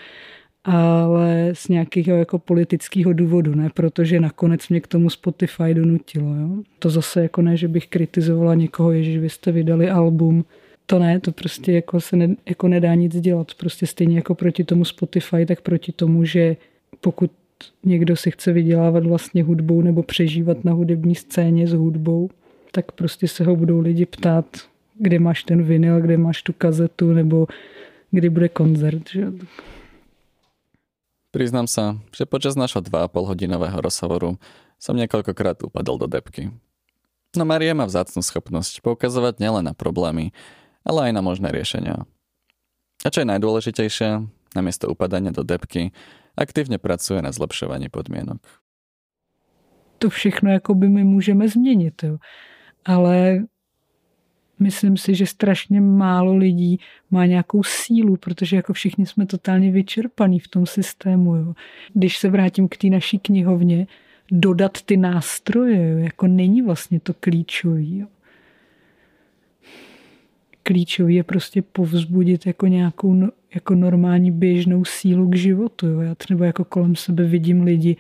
ale 0.64 1.50
z 1.54 1.68
nějakého 1.68 2.18
jako 2.18 2.40
politického 2.40 3.14
důvodu, 3.14 3.56
ne 3.56 3.70
protože 3.74 4.20
nakonec 4.20 4.70
mě 4.70 4.82
k 4.82 4.88
tomu 4.88 5.10
Spotify 5.10 5.74
donutilo. 5.74 6.36
Jo? 6.36 6.50
To 6.80 6.90
zase 6.90 7.22
jako 7.22 7.42
ne, 7.42 7.58
že 7.58 7.68
bych 7.68 7.88
kritizovala 7.88 8.56
někoho, 8.56 9.04
že 9.04 9.20
vy 9.20 9.30
jste 9.30 9.52
vydali 9.52 9.90
album, 9.90 10.46
to 10.86 11.00
ne, 11.00 11.20
to 11.20 11.32
prostě 11.32 11.72
jako 11.72 12.02
se 12.02 12.16
ne, 12.16 12.36
jako 12.46 12.68
nedá 12.68 12.96
nic 12.96 13.20
dělat. 13.20 13.54
Prostě 13.54 13.88
stejně 13.88 14.16
jako 14.16 14.36
proti 14.36 14.64
tomu 14.64 14.86
Spotify, 14.86 15.46
tak 15.46 15.62
proti 15.62 15.92
tomu, 15.92 16.26
že 16.26 16.58
pokud 17.02 17.32
někdo 17.84 18.16
si 18.16 18.32
chce 18.32 18.52
vydělávat 18.52 19.06
vlastně 19.06 19.44
hudbou 19.44 19.82
nebo 19.82 20.04
přežívat 20.04 20.66
na 20.66 20.74
hudební 20.74 21.16
scéně 21.16 21.68
s 21.68 21.74
hudbou, 21.74 22.30
tak 22.72 22.92
prostě 22.92 23.28
se 23.28 23.44
ho 23.44 23.56
budou 23.56 23.80
lidi 23.80 24.06
ptát, 24.06 24.46
kde 25.00 25.20
máš 25.20 25.44
ten 25.44 25.64
vinyl, 25.64 26.02
kde 26.02 26.18
máš 26.18 26.44
tu 26.44 26.54
kazetu, 26.54 27.14
nebo 27.14 27.48
kdy 28.12 28.30
bude 28.30 28.50
koncert. 28.50 29.10
Že? 29.10 29.32
Priznám 31.32 31.68
sa, 31.68 32.00
že 32.16 32.24
počas 32.24 32.56
našho 32.56 32.80
2,5 32.80 33.12
hodinového 33.12 33.76
rozhovoru 33.84 34.40
som 34.80 34.96
niekoľkokrát 34.96 35.60
upadol 35.68 36.00
do 36.00 36.08
depky. 36.08 36.48
No 37.36 37.44
Marie 37.44 37.76
má 37.76 37.84
vzácnu 37.84 38.24
schopnosť 38.24 38.80
poukazovať 38.80 39.44
nielen 39.44 39.68
na 39.68 39.76
problémy, 39.76 40.32
ale 40.86 41.10
aj 41.10 41.12
na 41.18 41.22
možné 41.26 41.50
riešenia. 41.50 42.06
A 43.06 43.08
čo 43.10 43.22
je 43.22 43.30
najdôležitejšie, 43.30 44.26
namiesto 44.56 44.88
upadania 44.88 45.32
do 45.32 45.44
depky, 45.44 45.92
aktivně 46.38 46.78
pracuje 46.78 47.22
na 47.22 47.32
zlepšování 47.32 47.90
podmínek. 47.90 48.42
To 49.98 50.10
všechno 50.10 50.52
jako 50.52 50.76
by 50.76 50.90
my 50.90 51.04
můžeme 51.04 51.48
změnit, 51.48 52.04
jo. 52.04 52.18
ale 52.86 53.44
myslím 54.60 54.98
si, 54.98 55.16
že 55.16 55.26
strašně 55.26 55.82
málo 55.82 56.36
lidí 56.36 56.80
má 57.12 57.26
nějakou 57.26 57.64
sílu, 57.64 58.18
protože 58.18 58.56
jako 58.56 58.74
všichni 58.74 59.06
jsme 59.06 59.26
totálně 59.26 59.72
vyčerpaní 59.72 60.40
v 60.40 60.48
tom 60.48 60.66
systému. 60.66 61.36
Jo. 61.36 61.54
Když 61.94 62.18
se 62.18 62.30
vrátím 62.30 62.68
k 62.68 62.78
té 62.78 62.88
naší 62.88 63.20
knihovně, 63.20 63.88
dodat 64.32 64.82
ty 64.82 64.98
nástroje, 64.98 65.90
jo, 65.92 65.98
jako 65.98 66.28
není 66.28 66.62
vlastně 66.62 67.00
to 67.00 67.14
klíčový. 67.14 67.98
Jo 67.98 68.08
klíčový 70.68 71.16
je 71.16 71.24
prostě 71.24 71.62
povzbudit 71.62 72.46
jako 72.46 72.68
nějakou 72.68 73.14
no, 73.14 73.30
jako 73.56 73.76
normální 73.76 74.32
běžnou 74.32 74.86
sílu 74.86 75.30
k 75.30 75.36
životu. 75.36 75.88
Jo. 75.88 76.02
Já 76.02 76.16
třeba 76.16 76.46
jako 76.46 76.64
kolem 76.64 76.96
sebe 76.96 77.24
vidím 77.24 77.62
lidi, 77.62 77.96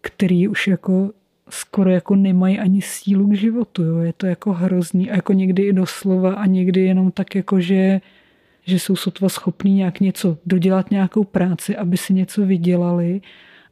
který 0.00 0.48
už 0.48 0.66
jako 0.66 1.10
skoro 1.48 1.90
jako 1.90 2.16
nemají 2.16 2.58
ani 2.58 2.82
sílu 2.82 3.28
k 3.28 3.34
životu. 3.34 3.82
Jo. 3.82 3.98
Je 3.98 4.12
to 4.12 4.26
jako 4.26 4.52
hrozný 4.52 5.10
a 5.10 5.16
jako 5.16 5.32
někdy 5.32 5.62
i 5.62 5.72
doslova 5.72 6.34
a 6.34 6.46
někdy 6.46 6.80
jenom 6.80 7.10
tak 7.10 7.34
jako, 7.34 7.60
že 7.60 8.00
že 8.64 8.78
jsou 8.78 8.96
sotva 8.96 9.28
schopní 9.28 9.74
nějak 9.74 10.00
něco 10.00 10.38
dodělat 10.46 10.90
nějakou 10.90 11.24
práci, 11.24 11.76
aby 11.76 11.96
si 11.96 12.14
něco 12.14 12.46
vydělali 12.46 13.20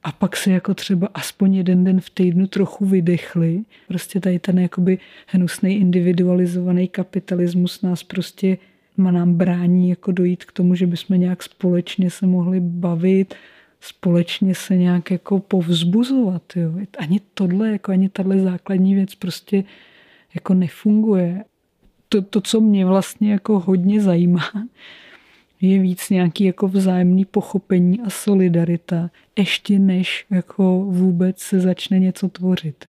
a 0.03 0.13
pak 0.13 0.37
si 0.37 0.51
jako 0.51 0.75
třeba 0.75 1.09
aspoň 1.15 1.55
jeden 1.55 1.85
den 1.85 2.01
v 2.01 2.11
týdnu 2.11 2.47
trochu 2.47 2.87
vydechli. 2.87 3.63
Prostě 3.89 4.21
tady 4.21 4.39
ten 4.39 4.59
jakoby 4.59 4.99
hnusný 5.27 5.77
individualizovaný 5.77 6.89
kapitalismus 6.89 7.83
nás 7.83 8.03
prostě 8.03 8.59
má 8.97 9.11
nám 9.11 9.35
brání 9.35 9.89
jako 9.89 10.13
dojít 10.13 10.45
k 10.45 10.53
tomu, 10.53 10.75
že 10.75 10.87
bychom 10.87 11.21
nějak 11.21 11.43
společně 11.43 12.11
se 12.11 12.27
mohli 12.27 12.61
bavit, 12.61 13.35
společně 13.81 14.55
se 14.55 14.77
nějak 14.77 15.11
jako 15.11 15.39
povzbuzovat. 15.39 16.43
Jo. 16.57 16.73
Ani 16.99 17.21
tohle, 17.35 17.69
jako 17.69 17.93
ani 17.93 18.09
tahle 18.09 18.41
základní 18.41 18.95
věc 18.95 19.15
prostě 19.15 19.65
jako 20.35 20.55
nefunguje. 20.55 21.45
To, 22.09 22.23
to, 22.23 22.41
co 22.41 22.61
mě 22.61 22.87
vlastně 22.87 23.33
jako 23.33 23.61
hodně 23.61 24.01
zajímá, 24.01 24.51
je 25.61 25.79
víc 25.79 26.11
nějaký 26.11 26.45
jako 26.45 26.69
vzájemný 26.69 27.25
pochopení 27.25 28.01
a 28.01 28.11
solidarita, 28.11 29.11
ještě 29.39 29.79
než 29.79 30.27
jako 30.31 30.85
vůbec 30.85 31.39
se 31.39 31.61
začne 31.61 31.99
něco 31.99 32.29
tvořit. 32.29 32.90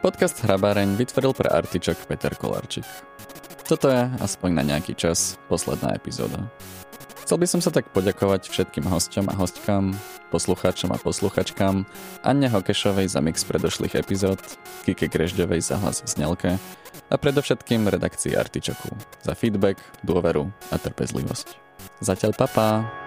Podcast 0.00 0.40
Hrabáreň 0.40 0.96
vytvoril 0.96 1.36
pre 1.36 1.52
Artičok 1.52 2.08
Peter 2.08 2.32
Kolarčík. 2.32 2.88
Toto 3.68 3.92
je, 3.92 4.08
aspoň 4.24 4.50
na 4.56 4.64
nejaký 4.64 4.96
čas, 4.96 5.36
posledná 5.44 5.92
epizóda. 5.92 6.48
Chcel 7.20 7.36
by 7.36 7.44
som 7.44 7.60
sa 7.60 7.68
tak 7.68 7.92
poďakovať 7.92 8.48
všetkým 8.48 8.88
hosťom 8.88 9.28
a 9.28 9.36
hostkám, 9.36 9.92
poslucháčom 10.32 10.96
a 10.96 10.98
posluchačkám, 10.98 11.84
Anne 12.24 12.48
Hokešovej 12.48 13.12
za 13.12 13.20
mix 13.20 13.44
predošlých 13.44 14.00
epizód, 14.00 14.40
Kike 14.88 15.12
Krežďovej 15.12 15.68
za 15.68 15.76
hlas 15.76 16.00
v 16.00 16.08
znelke 16.08 16.50
a 17.12 17.14
predovšetkým 17.20 17.84
redakcii 17.84 18.40
Artičoku 18.40 18.96
za 19.20 19.36
feedback, 19.36 19.76
dôveru 20.00 20.48
a 20.72 20.80
trpezlivosť. 20.80 21.60
Zatiaľ 22.00 22.32
papá! 22.40 22.99